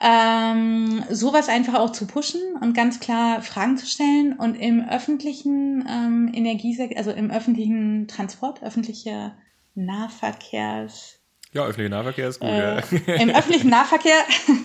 [0.00, 5.84] Ähm, sowas einfach auch zu pushen und ganz klar Fragen zu stellen und im öffentlichen
[5.88, 9.32] ähm, Energiesektor, also im öffentlichen Transport, öffentliche
[9.74, 11.18] Nahverkehrs
[11.52, 12.50] ja, öffentlicher Nahverkehr ist gut.
[12.50, 13.14] Äh, ja.
[13.14, 14.18] Im öffentlichen Nahverkehr,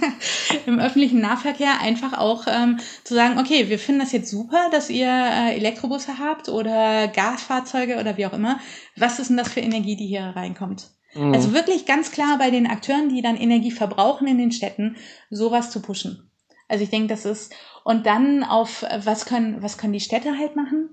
[0.66, 4.90] im öffentlichen Nahverkehr einfach auch ähm, zu sagen, okay, wir finden das jetzt super, dass
[4.90, 8.60] ihr äh, Elektrobusse habt oder Gasfahrzeuge oder wie auch immer.
[8.98, 10.90] Was ist denn das für Energie, die hier reinkommt?
[11.16, 11.34] Mhm.
[11.34, 14.98] Also wirklich ganz klar bei den Akteuren, die dann Energie verbrauchen in den Städten,
[15.30, 16.30] sowas zu pushen.
[16.68, 17.54] Also ich denke, das ist,
[17.84, 20.90] und dann auf, was können, was können die Städte halt machen?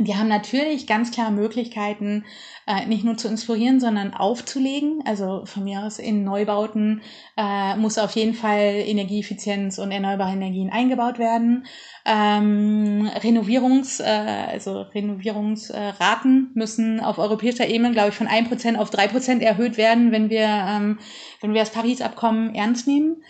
[0.00, 2.24] Die haben natürlich ganz klar Möglichkeiten,
[2.68, 5.02] äh, nicht nur zu inspirieren, sondern aufzulegen.
[5.04, 7.02] Also von mir aus in Neubauten
[7.36, 11.66] äh, muss auf jeden Fall Energieeffizienz und erneuerbare Energien eingebaut werden.
[12.04, 19.40] Ähm, Renovierungs, äh, also Renovierungsraten müssen auf europäischer Ebene, glaube ich, von 1% auf 3%
[19.40, 21.00] erhöht werden, wenn wir, ähm,
[21.40, 23.24] wenn wir das Paris-Abkommen ernst nehmen.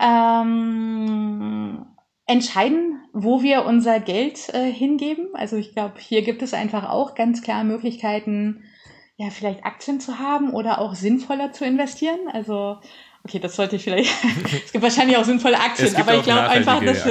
[0.00, 1.86] Ähm,
[2.28, 5.28] entscheiden, wo wir unser Geld äh, hingeben.
[5.32, 8.64] Also ich glaube, hier gibt es einfach auch ganz klar Möglichkeiten,
[9.16, 12.20] ja, vielleicht Aktien zu haben oder auch sinnvoller zu investieren.
[12.32, 12.76] Also
[13.24, 14.12] okay, das sollte ich vielleicht.
[14.64, 17.10] es gibt wahrscheinlich auch sinnvolle Aktien, aber ich glaube einfach, dass so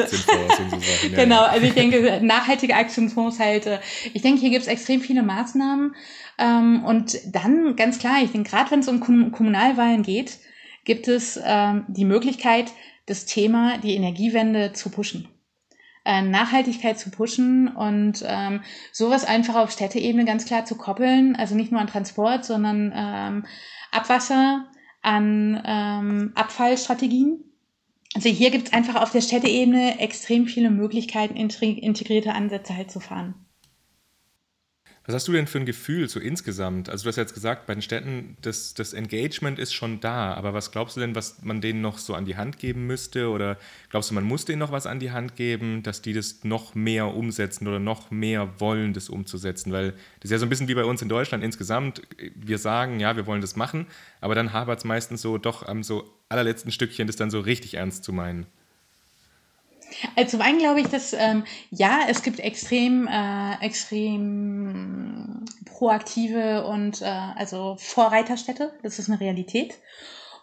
[1.16, 1.42] genau.
[1.42, 3.66] Also ich denke, nachhaltige Aktienfonds halt.
[3.66, 3.80] Äh,
[4.14, 5.96] ich denke, hier gibt es extrem viele Maßnahmen
[6.38, 8.22] ähm, und dann ganz klar.
[8.24, 10.38] Ich denke, gerade wenn es um Kommunalwahlen geht,
[10.86, 12.72] gibt es ähm, die Möglichkeit,
[13.08, 15.28] das Thema, die Energiewende zu pushen.
[16.06, 18.62] Äh, Nachhaltigkeit zu pushen und ähm,
[18.94, 23.46] sowas einfach auf Städteebene ganz klar zu koppeln, also nicht nur an Transport, sondern ähm,
[23.92, 24.68] Abwasser,
[25.02, 27.44] an ähm, Abfallstrategien.
[28.16, 33.00] Also hier gibt es einfach auf der Städteebene extrem viele Möglichkeiten, integrierte Ansätze halt zu
[33.00, 33.47] fahren.
[35.08, 36.90] Was hast du denn für ein Gefühl so insgesamt?
[36.90, 40.54] Also du hast jetzt gesagt, bei den Städten, das, das Engagement ist schon da, aber
[40.54, 43.30] was glaubst du denn, was man denen noch so an die Hand geben müsste?
[43.30, 43.58] Oder
[43.90, 46.76] glaubst du, man muss denen noch was an die Hand geben, dass die das noch
[46.76, 49.72] mehr umsetzen oder noch mehr wollen, das umzusetzen?
[49.72, 52.02] Weil das ist ja so ein bisschen wie bei uns in Deutschland insgesamt.
[52.36, 53.88] Wir sagen, ja, wir wollen das machen,
[54.20, 57.76] aber dann hapert es meistens so doch am so allerletzten Stückchen, das dann so richtig
[57.76, 58.46] ernst zu meinen.
[60.16, 67.02] Also zum einen glaube ich, dass ähm, ja, es gibt extrem, äh, extrem proaktive und
[67.02, 68.74] äh, also Vorreiterstädte.
[68.84, 69.76] Das ist eine Realität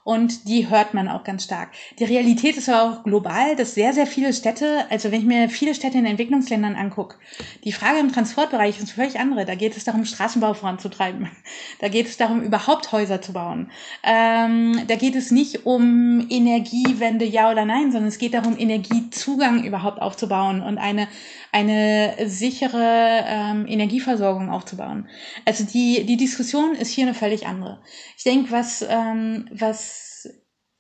[0.05, 1.71] und die hört man auch ganz stark.
[1.99, 5.49] Die Realität ist aber auch global, dass sehr, sehr viele Städte, also wenn ich mir
[5.49, 7.17] viele Städte in Entwicklungsländern angucke,
[7.65, 9.47] die Frage im Transportbereich ist völlig andere.
[9.47, 11.29] Da geht es darum, Straßenbau voranzutreiben.
[11.81, 13.71] Da geht es darum, überhaupt Häuser zu bauen.
[14.03, 19.65] Ähm, da geht es nicht um Energiewende, ja oder nein, sondern es geht darum, Energiezugang
[19.65, 21.09] überhaupt aufzubauen und eine
[21.55, 25.09] eine sichere ähm, Energieversorgung aufzubauen.
[25.45, 27.81] Also die, die Diskussion ist hier eine völlig andere.
[28.17, 30.29] Ich denke, was, ähm, was,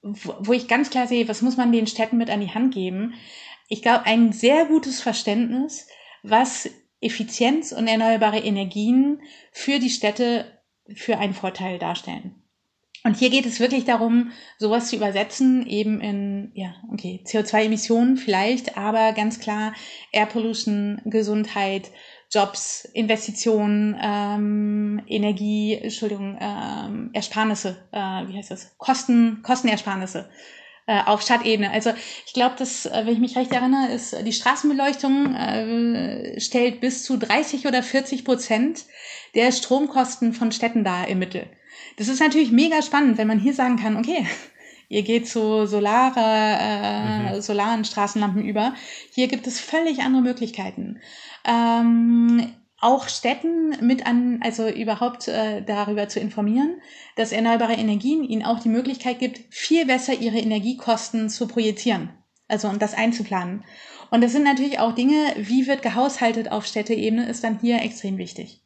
[0.02, 3.14] wo ich ganz klar sehe, was muss man den Städten mit an die Hand geben?
[3.68, 5.86] Ich glaube, ein sehr gutes Verständnis,
[6.24, 6.68] was
[7.00, 9.22] Effizienz und erneuerbare Energien
[9.52, 10.60] für die Städte
[10.92, 12.43] für einen Vorteil darstellen.
[13.06, 18.78] Und hier geht es wirklich darum, sowas zu übersetzen, eben in, ja, okay, CO2-Emissionen vielleicht,
[18.78, 19.74] aber ganz klar
[20.10, 21.90] Air Pollution, Gesundheit,
[22.30, 28.74] Jobs, Investitionen, ähm, Energie, Entschuldigung, ähm, Ersparnisse, äh, wie heißt das?
[28.78, 30.30] Kosten, Kostenersparnisse
[30.86, 31.70] äh, auf Stadtebene.
[31.70, 31.90] Also
[32.26, 37.04] ich glaube, dass, äh, wenn ich mich recht erinnere, ist die Straßenbeleuchtung äh, stellt bis
[37.04, 38.86] zu 30 oder 40 Prozent
[39.34, 41.46] der Stromkosten von Städten dar im Mittel.
[41.96, 44.26] Das ist natürlich mega spannend, wenn man hier sagen kann, okay,
[44.88, 47.40] ihr geht zu solare, äh, mhm.
[47.40, 48.74] solaren Straßenlampen über.
[49.12, 51.00] Hier gibt es völlig andere Möglichkeiten.
[51.44, 56.82] Ähm, auch Städten mit an, also überhaupt äh, darüber zu informieren,
[57.16, 62.10] dass erneuerbare Energien ihnen auch die Möglichkeit gibt, viel besser ihre Energiekosten zu projizieren.
[62.46, 63.64] Also und das einzuplanen.
[64.10, 68.18] Und das sind natürlich auch Dinge, wie wird gehaushaltet auf Städteebene, ist dann hier extrem
[68.18, 68.60] wichtig.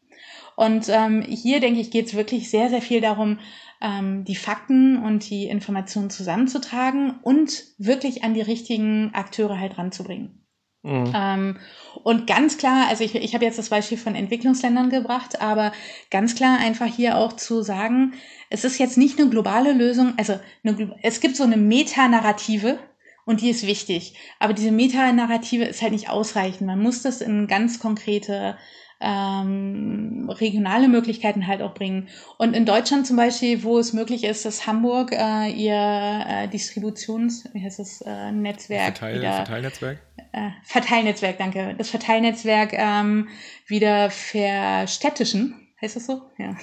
[0.59, 3.39] Und ähm, hier, denke ich, geht es wirklich sehr, sehr viel darum,
[3.81, 10.45] ähm, die Fakten und die Informationen zusammenzutragen und wirklich an die richtigen Akteure halt ranzubringen.
[10.83, 11.13] Mhm.
[11.15, 11.57] Ähm,
[12.03, 15.71] und ganz klar, also ich, ich habe jetzt das Beispiel von Entwicklungsländern gebracht, aber
[16.11, 18.15] ganz klar einfach hier auch zu sagen,
[18.51, 22.81] es ist jetzt nicht eine globale Lösung, also eine, es gibt so eine Metanarrative,
[23.27, 24.15] und die ist wichtig.
[24.39, 26.67] Aber diese Metanarrative ist halt nicht ausreichend.
[26.67, 28.57] Man muss das in ganz konkrete
[29.01, 32.09] ähm, regionale Möglichkeiten halt auch bringen.
[32.37, 37.49] Und in Deutschland zum Beispiel, wo es möglich ist, dass Hamburg äh, ihr äh, Distributions,
[37.53, 39.99] wie heißt das, äh, Netzwerk Verteil, wieder, Verteilnetzwerk?
[40.33, 41.75] Äh, Verteilnetzwerk, danke.
[41.79, 43.29] Das Verteilnetzwerk ähm,
[43.67, 46.23] wieder verstädtischen, heißt das so?
[46.39, 46.57] Ja.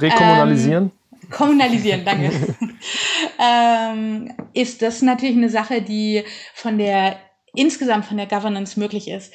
[0.00, 0.84] Rekommunalisieren?
[0.84, 2.30] Ähm, kommunalisieren, danke.
[3.40, 6.22] ähm, ist das natürlich eine Sache, die
[6.54, 7.18] von der
[7.54, 9.32] insgesamt von der Governance möglich ist.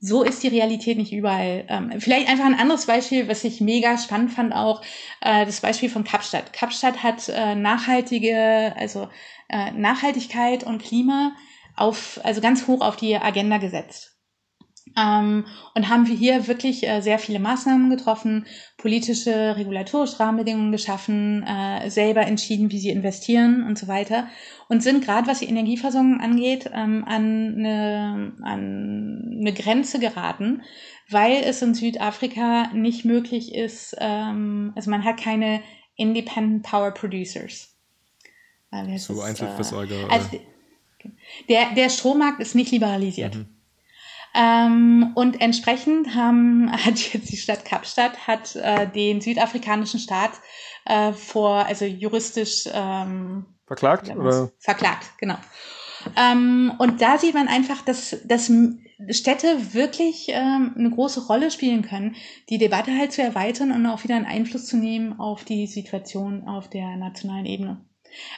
[0.00, 1.64] So ist die Realität nicht überall.
[1.68, 4.82] Ähm, vielleicht einfach ein anderes Beispiel, was ich mega spannend fand auch,
[5.20, 6.52] äh, das Beispiel von Kapstadt.
[6.52, 9.08] Kapstadt hat äh, nachhaltige, also
[9.48, 11.32] äh, Nachhaltigkeit und Klima
[11.76, 14.11] auf, also ganz hoch auf die Agenda gesetzt.
[14.96, 21.44] Ähm, und haben wir hier wirklich äh, sehr viele Maßnahmen getroffen, politische, regulatorische Rahmenbedingungen geschaffen,
[21.44, 24.28] äh, selber entschieden, wie sie investieren und so weiter.
[24.68, 30.62] Und sind gerade, was die Energieversorgung angeht, ähm, an, eine, an eine Grenze geraten,
[31.08, 35.62] weil es in Südafrika nicht möglich ist, ähm, also man hat keine
[35.96, 37.76] Independent Power Producers.
[38.70, 40.10] Äh, so Einzelversorger.
[40.10, 40.28] Also
[41.48, 43.34] der, der Strommarkt ist nicht liberalisiert.
[43.34, 43.46] Mhm.
[44.34, 50.32] Ähm, und entsprechend haben, hat jetzt die Stadt Kapstadt hat äh, den südafrikanischen Staat
[50.84, 55.36] äh, vor, also juristisch ähm, verklagt oder verklagt, genau.
[56.16, 58.50] Ähm, und da sieht man einfach, dass, dass
[59.10, 62.16] Städte wirklich ähm, eine große Rolle spielen können,
[62.50, 66.46] die Debatte halt zu erweitern und auch wieder einen Einfluss zu nehmen auf die Situation
[66.46, 67.84] auf der nationalen Ebene.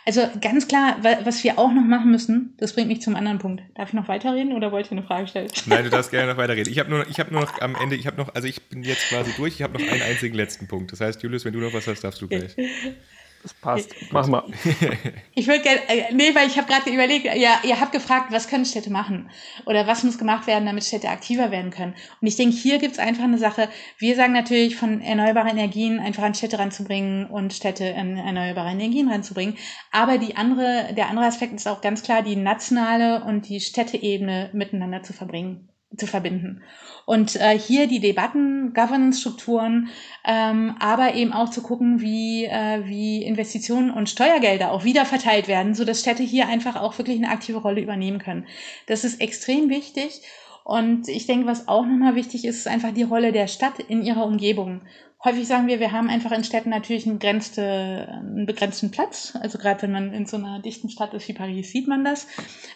[0.07, 3.63] Also ganz klar, was wir auch noch machen müssen, das bringt mich zum anderen Punkt.
[3.75, 5.49] Darf ich noch weiterreden oder wollt ihr eine Frage stellen?
[5.67, 6.71] Nein, du darfst gerne noch weiterreden.
[6.71, 9.09] Ich habe nur, hab nur noch am Ende, ich habe noch, also ich bin jetzt
[9.09, 10.93] quasi durch, ich habe noch einen einzigen letzten Punkt.
[10.93, 12.57] Das heißt, Julius, wenn du noch was hast, darfst du gleich.
[13.45, 13.95] Das passt.
[14.11, 14.43] Mach mal.
[15.35, 18.49] Ich würde gerne, äh, nee, weil ich habe gerade überlegt, ja, ihr habt gefragt, was
[18.49, 19.29] können Städte machen?
[19.67, 21.95] Oder was muss gemacht werden, damit Städte aktiver werden können?
[22.21, 23.69] Und ich denke, hier gibt's einfach eine Sache.
[23.99, 29.11] Wir sagen natürlich, von erneuerbaren Energien einfach an Städte ranzubringen und Städte in erneuerbare Energien
[29.11, 29.59] ranzubringen.
[29.93, 34.51] Aber die andere, der andere Aspekt ist auch ganz klar, die nationale und die Städteebene
[34.55, 36.63] miteinander zu verbringen zu verbinden.
[37.07, 39.89] Und äh, hier die Debatten, Governance-Strukturen,
[40.25, 45.49] ähm, aber eben auch zu gucken, wie, äh, wie Investitionen und Steuergelder auch wieder verteilt
[45.49, 48.47] werden, so dass Städte hier einfach auch wirklich eine aktive Rolle übernehmen können.
[48.87, 50.23] Das ist extrem wichtig.
[50.65, 54.03] Und ich denke, was auch nochmal wichtig ist, ist einfach die Rolle der Stadt in
[54.03, 54.81] ihrer Umgebung.
[55.25, 59.35] Häufig sagen wir, wir haben einfach in Städten natürlich einen, begrenzte, einen begrenzten Platz.
[59.41, 62.27] Also gerade wenn man in so einer dichten Stadt ist wie Paris, sieht man das.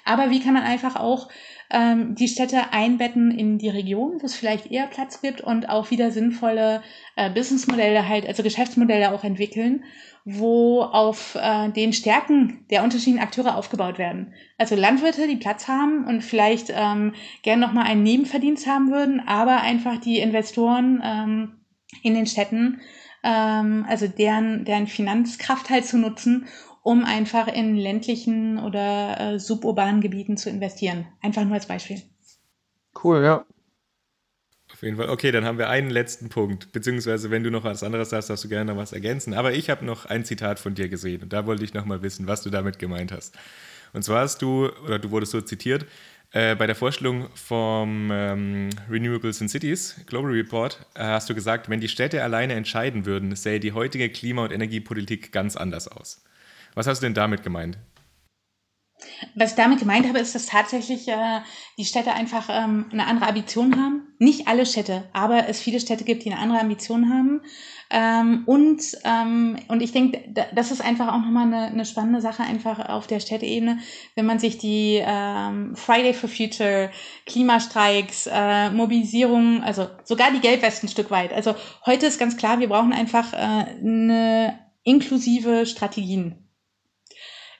[0.06, 1.28] Aber wie kann man einfach auch
[1.70, 5.90] ähm, die Städte einbetten in die Region, wo es vielleicht eher Platz gibt und auch
[5.90, 6.82] wieder sinnvolle
[7.16, 9.84] äh, Businessmodelle halt, also Geschäftsmodelle auch entwickeln,
[10.24, 14.32] wo auf äh, den Stärken der unterschiedlichen Akteure aufgebaut werden.
[14.56, 19.60] Also Landwirte, die Platz haben und vielleicht ähm, gerne nochmal einen Nebenverdienst haben würden, aber
[19.60, 21.57] einfach die Investoren ähm,
[22.02, 22.80] in den Städten,
[23.22, 26.46] ähm, also deren, deren Finanzkraft halt zu nutzen,
[26.82, 31.06] um einfach in ländlichen oder äh, suburbanen Gebieten zu investieren.
[31.20, 32.02] Einfach nur als Beispiel.
[33.02, 33.44] Cool, ja.
[34.72, 35.08] Auf jeden Fall.
[35.08, 36.72] Okay, dann haben wir einen letzten Punkt.
[36.72, 39.34] Beziehungsweise, wenn du noch was anderes hast, darfst du gerne noch was ergänzen.
[39.34, 42.02] Aber ich habe noch ein Zitat von dir gesehen und da wollte ich noch mal
[42.02, 43.36] wissen, was du damit gemeint hast.
[43.92, 45.86] Und zwar hast du, oder du wurdest so zitiert,
[46.32, 51.68] äh, bei der Vorstellung vom ähm, Renewables in Cities Global Report äh, hast du gesagt,
[51.68, 56.22] wenn die Städte alleine entscheiden würden, sähe die heutige Klima- und Energiepolitik ganz anders aus.
[56.74, 57.78] Was hast du denn damit gemeint?
[59.34, 61.40] Was ich damit gemeint habe, ist, dass tatsächlich äh,
[61.76, 64.14] die Städte einfach ähm, eine andere Ambition haben.
[64.18, 67.40] Nicht alle Städte, aber es viele Städte gibt, die eine andere Ambition haben.
[67.90, 70.20] Ähm, und, ähm, und ich denke,
[70.54, 73.78] das ist einfach auch nochmal eine, eine spannende Sache, einfach auf der Städteebene,
[74.14, 76.90] wenn man sich die ähm, Friday for Future,
[77.26, 81.32] Klimastreiks, äh, Mobilisierung, also sogar die Gelbwesten ein Stück weit.
[81.32, 81.54] Also
[81.86, 86.47] heute ist ganz klar, wir brauchen einfach äh, eine inklusive Strategien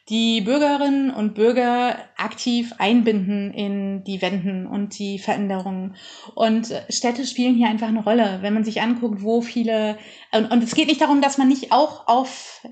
[0.09, 5.97] die Bürgerinnen und Bürger aktiv einbinden in die Wenden und die Veränderungen.
[6.35, 8.39] Und Städte spielen hier einfach eine Rolle.
[8.41, 9.99] Wenn man sich anguckt, wo viele,
[10.33, 12.63] und, und es geht nicht darum, dass man nicht auch auf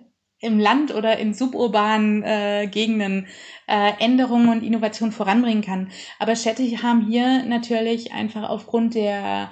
[0.40, 3.26] im Land oder in suburbanen äh, Gegenden
[3.66, 5.90] äh, Änderungen und Innovation voranbringen kann.
[6.18, 9.50] Aber Städte haben hier natürlich einfach aufgrund der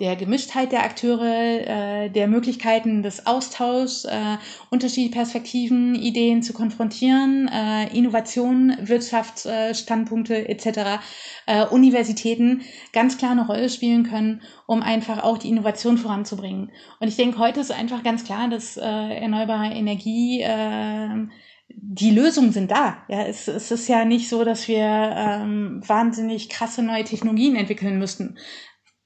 [0.00, 4.38] der Gemischtheit der Akteure, äh, der Möglichkeiten des Austauschs, äh,
[4.70, 11.00] unterschiedliche Perspektiven, Ideen zu konfrontieren, äh, Innovationen, Wirtschaftsstandpunkte etc.,
[11.46, 16.72] äh, Universitäten ganz klar eine Rolle spielen können, um einfach auch die Innovation voranzubringen.
[16.98, 21.28] Und ich denke, heute ist einfach ganz klar, dass äh, erneuerbare Energie äh,
[21.68, 22.98] die Lösungen sind da.
[23.08, 27.98] Ja, es, es ist ja nicht so, dass wir ähm, wahnsinnig krasse neue Technologien entwickeln
[27.98, 28.36] müssten.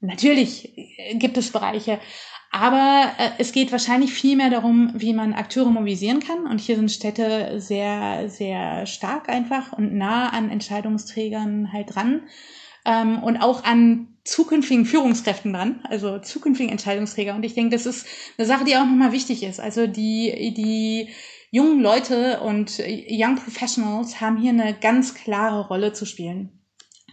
[0.00, 0.72] Natürlich
[1.14, 1.98] gibt es Bereiche,
[2.50, 6.46] aber äh, es geht wahrscheinlich viel mehr darum, wie man Akteure mobilisieren kann.
[6.46, 12.22] Und hier sind Städte sehr, sehr stark einfach und nah an Entscheidungsträgern halt dran.
[12.86, 17.34] Ähm, und auch an zukünftigen Führungskräften dran, also zukünftigen Entscheidungsträger.
[17.34, 19.58] Und ich denke, das ist eine Sache, die auch nochmal wichtig ist.
[19.58, 21.10] Also die, die
[21.50, 26.57] jungen Leute und Young Professionals haben hier eine ganz klare Rolle zu spielen.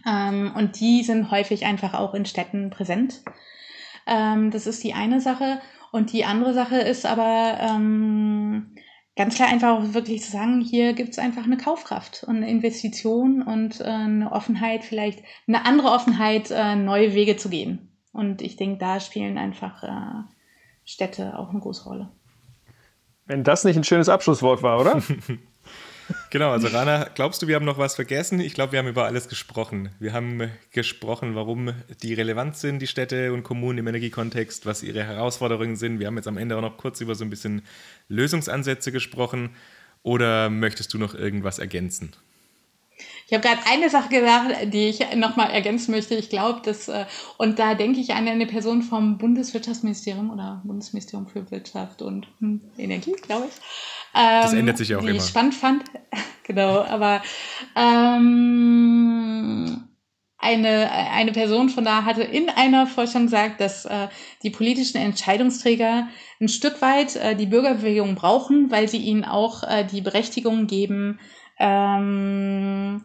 [0.06, 3.22] Ähm, und die sind häufig einfach auch in Städten präsent.
[4.06, 5.60] Ähm, das ist die eine Sache.
[5.92, 8.76] Und die andere Sache ist aber, ähm,
[9.16, 12.50] ganz klar einfach auch wirklich zu sagen, hier gibt es einfach eine Kaufkraft und eine
[12.50, 17.88] Investition und äh, eine Offenheit, vielleicht eine andere Offenheit, äh, neue Wege zu gehen.
[18.12, 20.22] Und ich denke, da spielen einfach äh,
[20.84, 22.10] Städte auch eine große Rolle.
[23.24, 25.02] Wenn das nicht ein schönes Abschlusswort war, oder?
[26.30, 28.40] Genau, also Rana, glaubst du, wir haben noch was vergessen?
[28.40, 29.90] Ich glaube, wir haben über alles gesprochen.
[29.98, 35.04] Wir haben gesprochen, warum die relevant sind, die Städte und Kommunen im Energiekontext, was ihre
[35.04, 35.98] Herausforderungen sind.
[35.98, 37.62] Wir haben jetzt am Ende auch noch kurz über so ein bisschen
[38.08, 39.50] Lösungsansätze gesprochen.
[40.02, 42.12] Oder möchtest du noch irgendwas ergänzen?
[43.28, 46.14] Ich habe gerade eine Sache gesagt, die ich nochmal ergänzen möchte.
[46.14, 47.06] Ich glaube, dass, äh,
[47.38, 52.60] und da denke ich an eine Person vom Bundeswirtschaftsministerium oder Bundesministerium für Wirtschaft und hm,
[52.78, 53.54] Energie, glaube ich.
[54.14, 55.18] Ähm, das ändert sich ja auch die immer.
[55.18, 55.82] ich spannend fand.
[56.44, 57.20] genau, aber
[57.74, 58.66] ähm,
[60.38, 64.06] eine, eine Person von da hatte in einer Forschung gesagt, dass äh,
[64.44, 66.06] die politischen Entscheidungsträger
[66.40, 71.18] ein Stück weit äh, die Bürgerbewegung brauchen, weil sie ihnen auch äh, die Berechtigung geben,
[71.58, 73.02] ähm,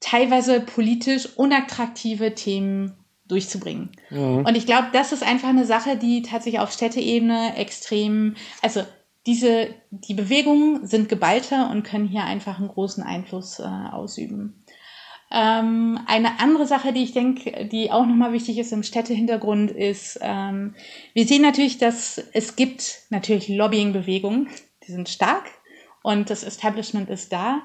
[0.00, 2.92] teilweise politisch unattraktive Themen
[3.26, 3.90] durchzubringen.
[4.10, 4.44] Mhm.
[4.46, 8.82] Und ich glaube, das ist einfach eine Sache, die tatsächlich auf Städteebene extrem, also
[9.26, 14.62] diese, die Bewegungen sind geballter und können hier einfach einen großen Einfluss äh, ausüben.
[15.30, 20.18] Ähm, eine andere Sache, die ich denke, die auch nochmal wichtig ist im Städtehintergrund, ist,
[20.20, 20.74] ähm,
[21.14, 24.48] wir sehen natürlich, dass es gibt natürlich Lobbying-Bewegungen,
[24.86, 25.44] die sind stark
[26.04, 27.62] und das Establishment ist da.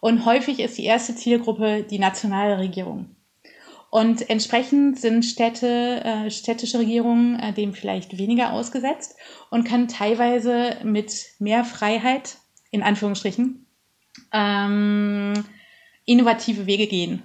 [0.00, 3.14] Und häufig ist die erste Zielgruppe die nationale Regierung.
[3.90, 9.14] Und entsprechend sind Städte, äh, städtische Regierungen äh, dem vielleicht weniger ausgesetzt
[9.50, 12.38] und kann teilweise mit mehr Freiheit,
[12.70, 13.66] in Anführungsstrichen,
[14.32, 15.44] ähm,
[16.06, 17.22] innovative Wege gehen.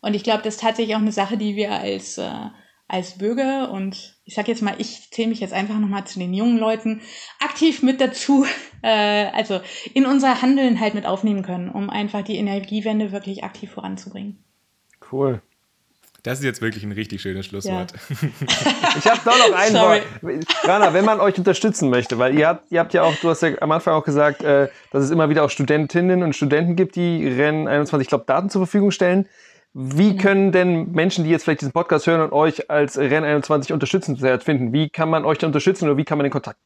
[0.00, 2.48] Und ich glaube, das ist tatsächlich auch eine Sache, die wir als, äh,
[2.90, 6.34] als Bürger und ich sage jetzt mal, ich zähle mich jetzt einfach nochmal zu den
[6.34, 7.00] jungen Leuten
[7.38, 8.44] aktiv mit dazu,
[8.82, 9.60] äh, also
[9.94, 14.42] in unser Handeln halt mit aufnehmen können, um einfach die Energiewende wirklich aktiv voranzubringen.
[15.12, 15.40] Cool.
[16.22, 17.92] Das ist jetzt wirklich ein richtig schönes Schlusswort.
[17.92, 18.28] Ja.
[18.98, 20.02] ich habe da noch ein Wort.
[20.64, 23.42] Rana, wenn man euch unterstützen möchte, weil ihr habt, ihr habt ja auch, du hast
[23.42, 26.96] ja am Anfang auch gesagt, äh, dass es immer wieder auch Studentinnen und Studenten gibt,
[26.96, 29.28] die Rennen 21, ich glaube, Daten zur Verfügung stellen.
[29.72, 30.22] Wie genau.
[30.22, 34.42] können denn Menschen, die jetzt vielleicht diesen Podcast hören und euch als Renn 21 unterstützenswert
[34.42, 36.58] finden, wie kann man euch da unterstützen oder wie kann man in Kontakt,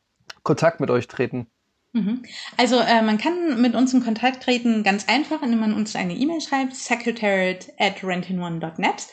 [0.42, 1.46] Kontakt mit euch treten?
[1.92, 2.24] Mhm.
[2.56, 6.14] Also äh, man kann mit uns in Kontakt treten ganz einfach, indem man uns eine
[6.14, 9.06] E-Mail schreibt, secretariat at rentinone.net.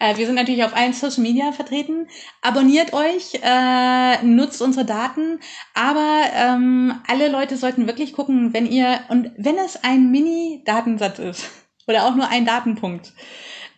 [0.00, 2.08] Äh, wir sind natürlich auf allen Social Media vertreten.
[2.42, 5.38] Abonniert euch, äh, nutzt unsere Daten,
[5.72, 11.65] aber ähm, alle Leute sollten wirklich gucken, wenn ihr, und wenn es ein Mini-Datensatz ist
[11.86, 13.12] oder auch nur ein Datenpunkt,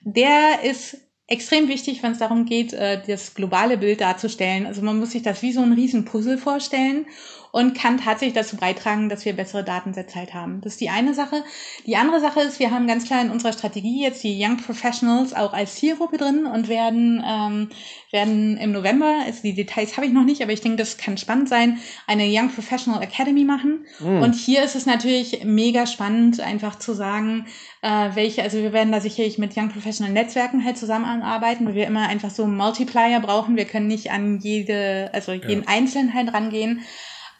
[0.02, 0.96] der ist
[1.26, 4.66] extrem wichtig, wenn es darum geht, äh, das globale Bild darzustellen.
[4.66, 7.06] Also man muss sich das wie so ein riesen Puzzle vorstellen
[7.52, 10.60] und kann tatsächlich dazu beitragen, dass wir bessere Datensätze halt haben.
[10.60, 11.44] Das ist die eine Sache.
[11.86, 15.34] Die andere Sache ist, wir haben ganz klar in unserer Strategie jetzt die Young Professionals
[15.34, 17.68] auch als Zielgruppe drin und werden, ähm,
[18.10, 21.16] werden im November, also die Details habe ich noch nicht, aber ich denke, das kann
[21.16, 23.86] spannend sein, eine Young Professional Academy machen.
[24.00, 24.22] Mhm.
[24.22, 27.46] Und hier ist es natürlich mega spannend, einfach zu sagen,
[27.82, 31.86] äh, welche, also wir werden da sicherlich mit Young Professional Netzwerken halt zusammenarbeiten, weil wir
[31.86, 33.56] immer einfach so Multiplier brauchen.
[33.56, 35.68] Wir können nicht an jede, also jeden ja.
[35.68, 36.82] Einzelnen halt rangehen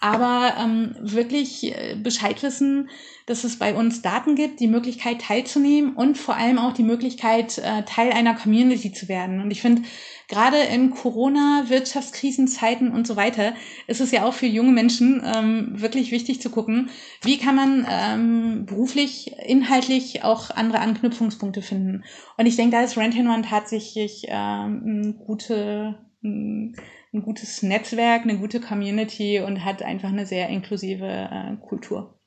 [0.00, 2.88] aber ähm, wirklich äh, Bescheid wissen,
[3.26, 7.58] dass es bei uns Daten gibt, die Möglichkeit teilzunehmen und vor allem auch die Möglichkeit,
[7.58, 9.40] äh, Teil einer Community zu werden.
[9.42, 9.82] Und ich finde,
[10.28, 13.54] gerade in Corona, Wirtschaftskrisenzeiten und so weiter,
[13.86, 16.90] ist es ja auch für junge Menschen ähm, wirklich wichtig zu gucken,
[17.22, 22.04] wie kann man ähm, beruflich, inhaltlich auch andere Anknüpfungspunkte finden.
[22.36, 26.76] Und ich denke, da ist Rent One tatsächlich ähm, gute, ein
[27.12, 32.18] gutes Netzwerk, eine gute Community und hat einfach eine sehr inklusive äh, Kultur.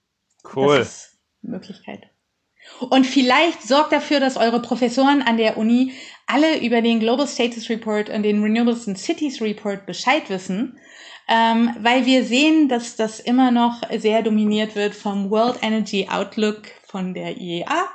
[0.55, 0.79] Cool.
[0.79, 2.09] Das ist eine Möglichkeit.
[2.89, 5.93] Und vielleicht sorgt dafür, dass eure Professoren an der Uni
[6.27, 10.77] alle über den Global Status Report und den Renewables and Cities Report Bescheid wissen,
[11.27, 16.67] ähm, weil wir sehen, dass das immer noch sehr dominiert wird vom World Energy Outlook
[16.83, 17.89] von der IEA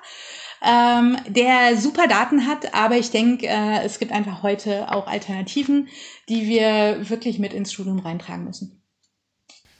[0.63, 5.89] ähm, der super Daten hat, aber ich denke, äh, es gibt einfach heute auch Alternativen,
[6.29, 8.83] die wir wirklich mit ins Studium reintragen müssen.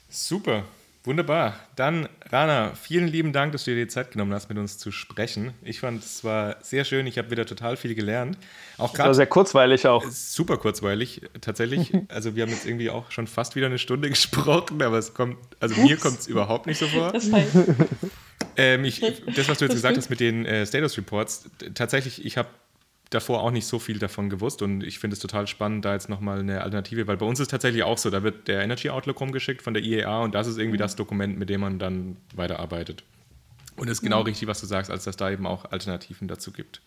[0.09, 0.63] Super.
[1.07, 1.57] Wunderbar.
[1.77, 4.91] Dann, Rana, vielen lieben Dank, dass du dir die Zeit genommen hast, mit uns zu
[4.91, 5.53] sprechen.
[5.61, 7.07] Ich fand es war sehr schön.
[7.07, 8.37] Ich habe wieder total viel gelernt.
[8.77, 10.03] Auch das war sehr kurzweilig auch.
[10.09, 11.93] Super kurzweilig, tatsächlich.
[12.09, 15.37] Also wir haben jetzt irgendwie auch schon fast wieder eine Stunde gesprochen, aber es kommt,
[15.61, 17.13] also mir kommt es überhaupt nicht so vor.
[17.13, 17.55] Das heißt.
[18.57, 18.99] Ähm, ich,
[19.35, 22.49] das, was du jetzt gesagt hast mit den äh, Status Reports, tatsächlich, ich habe
[23.09, 26.09] davor auch nicht so viel davon gewusst und ich finde es total spannend, da jetzt
[26.09, 29.19] nochmal eine Alternative, weil bei uns ist tatsächlich auch so, da wird der Energy Outlook
[29.19, 30.81] rumgeschickt von der IEA und das ist irgendwie mhm.
[30.81, 33.03] das Dokument, mit dem man dann weiterarbeitet.
[33.77, 34.25] Und es ist genau mhm.
[34.25, 36.81] richtig, was du sagst, als dass da eben auch Alternativen dazu gibt.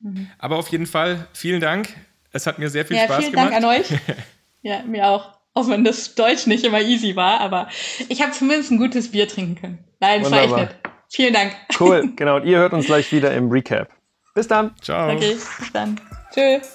[0.00, 0.28] Mhm.
[0.38, 1.88] Aber auf jeden Fall, vielen Dank.
[2.32, 3.48] Es hat mir sehr viel ja, Spaß vielen gemacht.
[3.50, 4.16] Vielen Dank an euch.
[4.62, 5.38] ja, mir auch.
[5.54, 7.68] Auch wenn das Deutsch nicht immer easy war, aber
[8.08, 9.78] ich habe zumindest ein gutes Bier trinken können.
[10.00, 10.76] Nein, das war echt nett.
[11.10, 11.54] Vielen Dank.
[11.78, 12.36] Cool, genau.
[12.36, 13.90] Und ihr hört uns gleich wieder im Recap.
[14.34, 14.74] Bis dann.
[14.80, 15.14] Ciao.
[15.14, 16.00] Okay, bis dann.
[16.32, 16.74] Tschüss.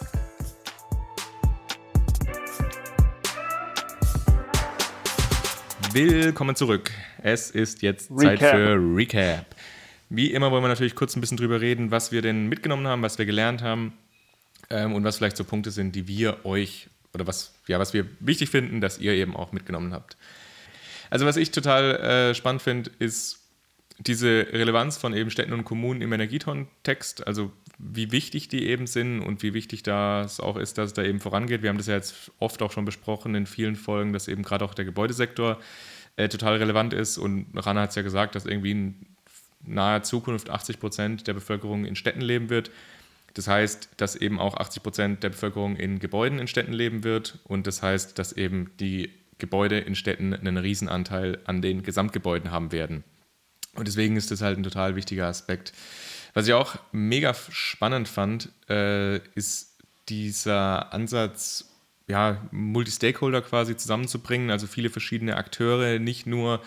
[5.92, 6.92] Willkommen zurück.
[7.24, 8.40] Es ist jetzt Recap.
[8.40, 9.46] Zeit für Recap.
[10.10, 13.02] Wie immer wollen wir natürlich kurz ein bisschen drüber reden, was wir denn mitgenommen haben,
[13.02, 13.98] was wir gelernt haben
[14.70, 18.06] ähm, und was vielleicht so Punkte sind, die wir euch oder was, ja, was wir
[18.20, 20.16] wichtig finden, dass ihr eben auch mitgenommen habt.
[21.10, 23.47] Also was ich total äh, spannend finde, ist
[24.00, 29.22] diese Relevanz von eben Städten und Kommunen im Energiekontext, also wie wichtig die eben sind
[29.22, 31.64] und wie wichtig das auch ist, dass es da eben vorangeht.
[31.64, 34.66] Wir haben das ja jetzt oft auch schon besprochen in vielen Folgen, dass eben gerade
[34.66, 35.60] auch der Gebäudesektor
[36.16, 38.96] äh, total relevant ist und Rana hat es ja gesagt, dass irgendwie in
[39.66, 42.72] naher Zukunft 80 Prozent der Bevölkerung in Städten leben wird.
[43.34, 47.40] Das heißt, dass eben auch 80 Prozent der Bevölkerung in Gebäuden in Städten leben wird
[47.44, 52.72] und das heißt, dass eben die Gebäude in Städten einen Riesenanteil an den Gesamtgebäuden haben
[52.72, 53.04] werden.
[53.78, 55.72] Und deswegen ist das halt ein total wichtiger Aspekt.
[56.34, 59.78] Was ich auch mega spannend fand, äh, ist
[60.10, 61.70] dieser Ansatz,
[62.08, 66.62] ja, Multi-Stakeholder quasi zusammenzubringen, also viele verschiedene Akteure, nicht nur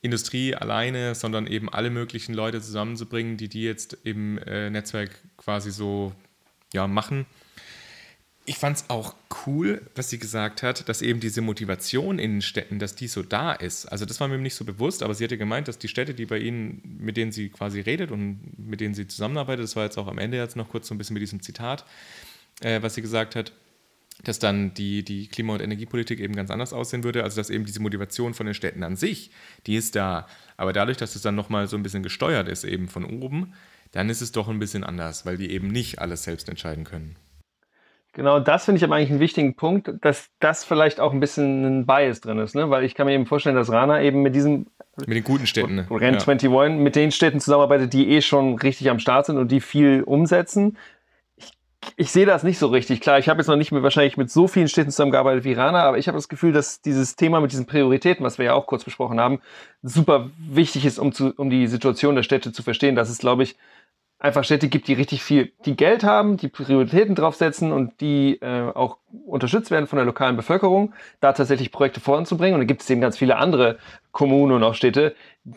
[0.00, 5.70] Industrie alleine, sondern eben alle möglichen Leute zusammenzubringen, die die jetzt im äh, Netzwerk quasi
[5.70, 6.12] so
[6.72, 7.26] ja, machen
[8.44, 9.14] ich fand es auch
[9.46, 13.22] cool, was sie gesagt hat, dass eben diese Motivation in den Städten, dass die so
[13.22, 13.86] da ist.
[13.86, 16.12] Also das war mir nicht so bewusst, aber sie hat ja gemeint, dass die Städte,
[16.12, 19.84] die bei ihnen, mit denen sie quasi redet und mit denen sie zusammenarbeitet, das war
[19.84, 21.84] jetzt auch am Ende jetzt noch kurz so ein bisschen mit diesem Zitat,
[22.62, 23.52] äh, was sie gesagt hat,
[24.24, 27.22] dass dann die, die Klima- und Energiepolitik eben ganz anders aussehen würde.
[27.22, 29.30] Also dass eben diese Motivation von den Städten an sich,
[29.66, 30.26] die ist da.
[30.56, 33.54] Aber dadurch, dass es dann nochmal so ein bisschen gesteuert ist eben von oben,
[33.92, 37.16] dann ist es doch ein bisschen anders, weil die eben nicht alles selbst entscheiden können.
[38.14, 41.64] Genau, das finde ich aber eigentlich einen wichtigen Punkt, dass das vielleicht auch ein bisschen
[41.64, 42.68] ein Bias drin ist, ne?
[42.68, 45.76] weil ich kann mir eben vorstellen, dass Rana eben mit diesem mit den guten Städten.
[45.76, 45.86] Ne?
[45.90, 46.28] Rent ja.
[46.28, 50.02] 21 mit den Städten zusammenarbeitet, die eh schon richtig am Start sind und die viel
[50.02, 50.76] umsetzen.
[51.36, 51.52] Ich,
[51.96, 53.00] ich sehe das nicht so richtig.
[53.00, 55.82] Klar, ich habe jetzt noch nicht mehr wahrscheinlich mit so vielen Städten zusammengearbeitet wie Rana,
[55.84, 58.66] aber ich habe das Gefühl, dass dieses Thema mit diesen Prioritäten, was wir ja auch
[58.66, 59.40] kurz besprochen haben,
[59.82, 62.94] super wichtig ist, um, zu, um die Situation der Städte zu verstehen.
[62.94, 63.56] Das ist, glaube ich,
[64.22, 68.70] einfach Städte gibt, die richtig viel, die Geld haben, die Prioritäten draufsetzen und die äh,
[68.72, 72.54] auch unterstützt werden von der lokalen Bevölkerung, da tatsächlich Projekte voranzubringen.
[72.54, 73.78] Und dann gibt es eben ganz viele andere
[74.12, 75.16] Kommunen und auch Städte,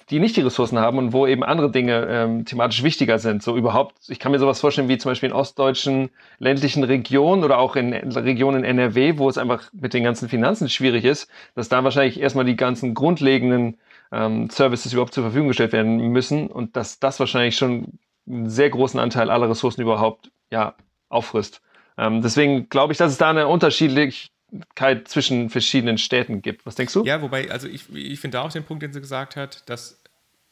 [0.10, 3.44] die nicht die Ressourcen haben und wo eben andere Dinge ähm, thematisch wichtiger sind.
[3.44, 6.10] So überhaupt, ich kann mir sowas vorstellen wie zum Beispiel in ostdeutschen
[6.40, 11.06] ländlichen Regionen oder auch in Regionen NRW, wo es einfach mit den ganzen Finanzen schwierig
[11.06, 13.78] ist, dass da wahrscheinlich erstmal die ganzen grundlegenden
[14.12, 18.70] ähm, Services überhaupt zur Verfügung gestellt werden müssen und dass das wahrscheinlich schon einen sehr
[18.70, 20.76] großen Anteil aller Ressourcen überhaupt ja,
[21.10, 21.62] auffrisst.
[21.98, 26.66] Ähm, deswegen glaube ich, dass es da eine Unterschiedlichkeit zwischen verschiedenen Städten gibt.
[26.66, 27.06] Was denkst du?
[27.06, 30.02] Ja, wobei, also ich, ich finde da auch den Punkt, den sie gesagt hat, dass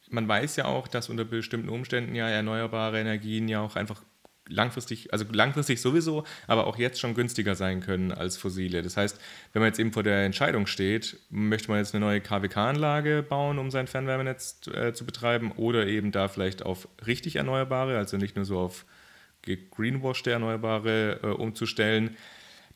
[0.09, 4.01] man weiß ja auch, dass unter bestimmten Umständen ja erneuerbare Energien ja auch einfach
[4.47, 8.81] langfristig, also langfristig sowieso, aber auch jetzt schon günstiger sein können als fossile.
[8.81, 9.19] Das heißt,
[9.53, 13.59] wenn man jetzt eben vor der Entscheidung steht, möchte man jetzt eine neue KWK-Anlage bauen,
[13.59, 18.35] um sein Fernwärmenetz äh, zu betreiben, oder eben da vielleicht auf richtig erneuerbare, also nicht
[18.35, 18.85] nur so auf
[19.45, 22.15] greenwashed Erneuerbare äh, umzustellen,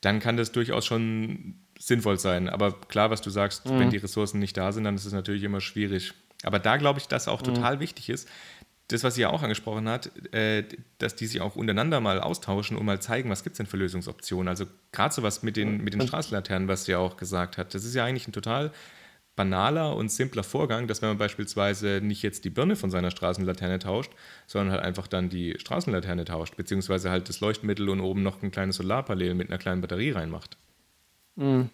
[0.02, 2.50] dann kann das durchaus schon sinnvoll sein.
[2.50, 3.80] Aber klar, was du sagst, mhm.
[3.80, 6.14] wenn die Ressourcen nicht da sind, dann ist es natürlich immer schwierig.
[6.44, 7.56] Aber da glaube ich, dass auch mhm.
[7.56, 7.80] total mhm.
[7.80, 8.30] wichtig ist,
[8.90, 10.64] das, was sie ja auch angesprochen hat, äh,
[10.98, 13.78] dass die sich auch untereinander mal austauschen und mal zeigen, was gibt es denn für
[13.78, 14.48] Lösungsoptionen.
[14.48, 17.74] Also gerade so was mit den, mit den Straßenlaternen, was sie ja auch gesagt hat,
[17.74, 18.72] das ist ja eigentlich ein total
[19.36, 23.80] banaler und simpler Vorgang, dass wenn man beispielsweise nicht jetzt die Birne von seiner Straßenlaterne
[23.80, 24.12] tauscht,
[24.48, 28.52] sondern halt einfach dann die Straßenlaterne tauscht, beziehungsweise halt das Leuchtmittel und oben noch ein
[28.52, 30.58] kleines Solarpanel mit einer kleinen Batterie reinmacht.
[31.36, 31.70] Mhm.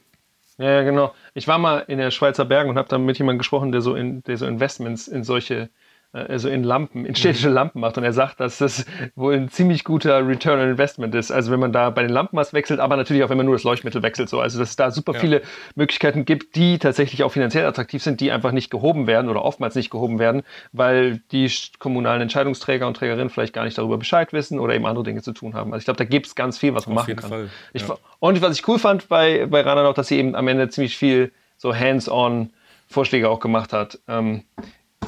[0.58, 1.16] Ja, genau.
[1.34, 3.96] Ich war mal in der Schweizer Bergen und habe da mit jemandem gesprochen, der so,
[3.96, 5.70] in, der so Investments in solche
[6.14, 7.56] also in Lampen, in städtische mhm.
[7.56, 7.98] Lampen macht.
[7.98, 8.86] Und er sagt, dass das
[9.16, 11.32] wohl ein ziemlich guter Return on Investment ist.
[11.32, 13.56] Also wenn man da bei den Lampen was wechselt, aber natürlich auch, wenn man nur
[13.56, 14.30] das Leuchtmittel wechselt.
[14.30, 14.40] So.
[14.40, 15.20] Also dass es da super ja.
[15.20, 15.42] viele
[15.76, 19.74] Möglichkeiten gibt, die tatsächlich auch finanziell attraktiv sind, die einfach nicht gehoben werden oder oftmals
[19.74, 24.60] nicht gehoben werden, weil die kommunalen Entscheidungsträger und Trägerinnen vielleicht gar nicht darüber Bescheid wissen
[24.60, 25.74] oder eben andere Dinge zu tun haben.
[25.74, 27.30] Also ich glaube, da gibt es ganz viel, was man Auf machen kann.
[27.30, 27.50] Fall.
[27.74, 27.84] Ich,
[28.20, 30.96] Und was ich cool fand bei, bei Rana noch, dass sie eben am Ende ziemlich
[30.96, 32.52] viel so hands-on
[32.88, 34.00] Vorschläge auch gemacht hat.
[34.08, 34.44] Ähm,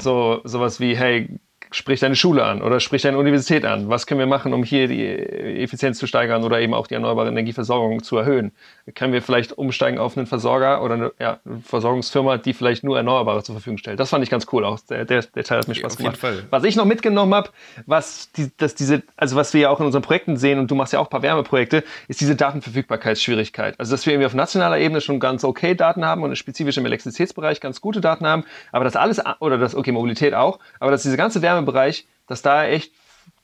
[0.02, 1.40] so sowas wie, hey,
[1.76, 3.90] sprich deine Schule an oder sprich deine Universität an.
[3.90, 7.28] Was können wir machen, um hier die Effizienz zu steigern oder eben auch die erneuerbare
[7.28, 8.54] Energieversorgung zu erhöhen?
[8.96, 13.44] Können wir vielleicht umsteigen auf einen Versorger oder eine ja, Versorgungsfirma, die vielleicht nur Erneuerbare
[13.44, 14.00] zur Verfügung stellt?
[14.00, 14.80] Das fand ich ganz cool auch.
[14.90, 16.18] Der, der, der Teil hat mir Spaß ja, gemacht.
[16.18, 16.44] Fall.
[16.50, 17.50] Was ich noch mitgenommen habe,
[17.86, 20.76] was die, dass diese, also was wir ja auch in unseren Projekten sehen und du
[20.76, 23.78] machst ja auch ein paar Wärmeprojekte, ist diese Datenverfügbarkeitsschwierigkeit.
[23.80, 26.86] Also dass wir irgendwie auf nationaler Ebene schon ganz okay Daten haben und spezifisch im
[26.86, 31.04] Elektrizitätsbereich ganz gute Daten haben, aber das alles oder das okay Mobilität auch, aber dass
[31.04, 32.92] diese ganze Wärme Wärmebereich, dass da echt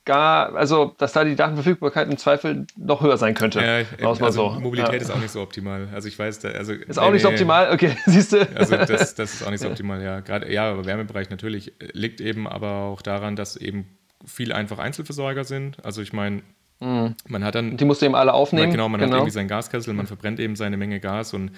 [0.04, 3.60] gar, also dass da die Datenverfügbarkeit im Zweifel noch höher sein könnte.
[3.60, 4.50] Ja, also so.
[4.60, 5.00] Mobilität ja.
[5.00, 5.88] ist auch nicht so optimal.
[5.94, 7.72] Also ich weiß, da, also ist auch nicht so optimal.
[7.72, 8.48] Okay, siehst du?
[8.56, 10.02] Also das, das ist auch nicht so optimal.
[10.02, 13.86] Ja, gerade ja, aber Wärmebereich natürlich liegt eben aber auch daran, dass eben
[14.24, 15.84] viel einfach Einzelversorger sind.
[15.84, 16.42] Also ich meine,
[16.80, 17.14] mhm.
[17.28, 18.68] man hat dann die musst du eben alle aufnehmen.
[18.68, 19.12] Man, genau, man genau.
[19.12, 21.52] hat irgendwie seinen Gaskessel, man verbrennt eben seine Menge Gas und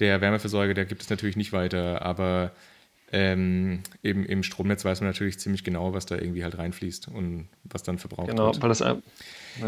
[0.00, 2.52] der Wärmeversorger, der gibt es natürlich nicht weiter, aber
[3.12, 7.48] ähm, eben im Stromnetz weiß man natürlich ziemlich genau, was da irgendwie halt reinfließt und
[7.62, 8.62] was dann verbraucht genau, wird.
[8.62, 8.96] Weil das, ja,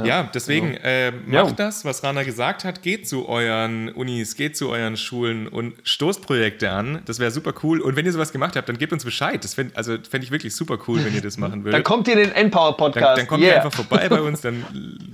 [0.04, 0.80] ja deswegen genau.
[0.82, 1.66] äh, macht ja.
[1.66, 6.20] das, was Rana gesagt hat, geht zu euren Unis, geht zu euren Schulen und stoßt
[6.22, 7.02] Projekte an.
[7.04, 7.80] Das wäre super cool.
[7.80, 9.42] Und wenn ihr sowas gemacht habt, dann gebt uns Bescheid.
[9.44, 11.74] Das fände also fänd ich wirklich super cool, wenn ihr das machen würdet.
[11.74, 13.04] dann kommt ihr in den Endpower Podcast.
[13.04, 13.52] Dann, dann kommt yeah.
[13.52, 14.64] ihr einfach vorbei bei uns, dann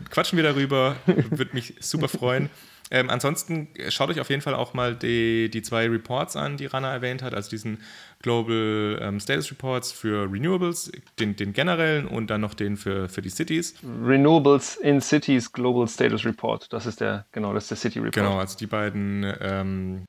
[0.11, 0.97] quatschen wir darüber.
[1.07, 2.49] Würde mich super freuen.
[2.91, 6.67] Ähm, ansonsten schaut euch auf jeden Fall auch mal die, die zwei Reports an, die
[6.67, 7.79] Rana erwähnt hat, also diesen
[8.23, 13.23] Global ähm, Status Reports für Renewables, den, den generellen und dann noch den für, für
[13.23, 13.75] die Cities.
[13.83, 18.15] Renewables in Cities Global Status Report, das ist der, genau, das ist der City Report.
[18.15, 20.05] Genau, also die beiden ähm,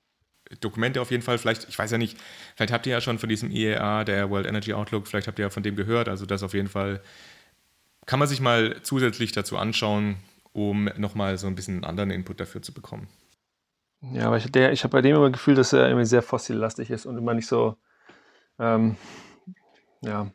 [0.59, 1.38] Dokumente auf jeden Fall.
[1.38, 2.17] Vielleicht, ich weiß ja nicht,
[2.55, 5.45] vielleicht habt ihr ja schon von diesem IEA, der World Energy Outlook, vielleicht habt ihr
[5.45, 6.09] ja von dem gehört.
[6.09, 7.01] Also das auf jeden Fall
[8.05, 10.17] kann man sich mal zusätzlich dazu anschauen,
[10.55, 13.07] um nochmal so ein bisschen einen anderen Input dafür zu bekommen.
[14.01, 16.89] Ja, aber ich, ich habe bei dem immer das Gefühl, dass er irgendwie sehr fossillastig
[16.89, 17.77] ist und immer nicht so
[18.59, 18.95] ähm,
[20.01, 20.27] ja.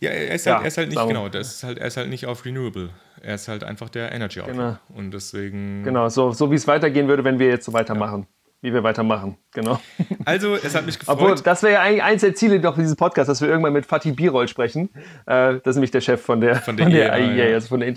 [0.00, 1.96] Ja, er ist, halt, ja, er ist halt nicht, genau, das ist halt, er ist
[1.96, 2.90] halt nicht auf Renewable.
[3.20, 4.56] Er ist halt einfach der Energy Outlook.
[4.56, 4.76] Genau.
[4.94, 5.82] Und deswegen.
[5.82, 8.22] Genau, so, so wie es weitergehen würde, wenn wir jetzt so weitermachen.
[8.22, 8.28] Ja.
[8.60, 9.80] Wie wir weitermachen, genau.
[10.24, 11.16] Also, es hat mich gefreut.
[11.16, 13.86] Obwohl, das wäre ja eigentlich eins der Ziele doch dieses Podcasts, dass wir irgendwann mit
[13.86, 14.88] Fatih Birol sprechen.
[15.26, 17.54] Äh, das ist nämlich der Chef von der, von der, von der IEA, ja.
[17.54, 17.94] also von der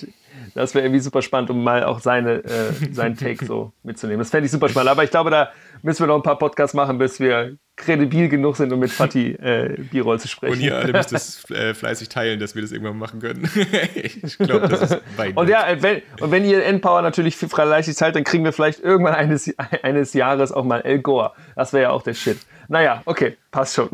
[0.53, 4.19] das wäre irgendwie super spannend, um mal auch seine, äh, seinen Take so mitzunehmen.
[4.19, 4.89] Das fände ich super spannend.
[4.89, 8.57] Aber ich glaube, da müssen wir noch ein paar Podcasts machen, bis wir kredibil genug
[8.57, 10.53] sind, um mit Fatih äh, Birol zu sprechen.
[10.53, 13.49] Und ihr alle müsst es äh, fleißig teilen, dass wir das irgendwann machen können.
[13.95, 15.35] ich glaube, das ist weit.
[15.35, 19.15] Und ja, wenn, und wenn ihr Endpower natürlich fleißig teilt, dann kriegen wir vielleicht irgendwann
[19.15, 19.53] eines,
[19.83, 21.31] eines Jahres auch mal El Gore.
[21.55, 22.37] Das wäre ja auch der Shit.
[22.67, 23.89] Naja, okay, passt schon.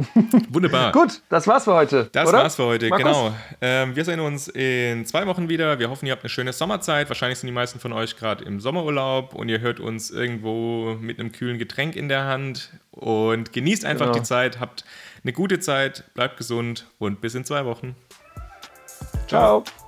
[0.50, 0.92] Wunderbar.
[0.92, 2.10] Gut, das war's für heute.
[2.12, 2.40] Das oder?
[2.40, 3.08] war's für heute, Markus?
[3.08, 3.36] genau.
[3.60, 5.80] Ähm, wir sehen uns in zwei Wochen wieder.
[5.80, 7.10] Wir hoffen, ihr habt eine schöne Sommerzeit.
[7.10, 11.20] Wahrscheinlich sind die meisten von euch gerade im Sommerurlaub und ihr hört uns irgendwo mit
[11.20, 14.20] einem kühlen Getränk in der Hand und genießt einfach genau.
[14.20, 14.60] die Zeit.
[14.60, 14.84] Habt
[15.24, 17.96] eine gute Zeit, bleibt gesund und bis in zwei Wochen.
[19.28, 19.64] Ciao.
[19.64, 19.87] Ciao.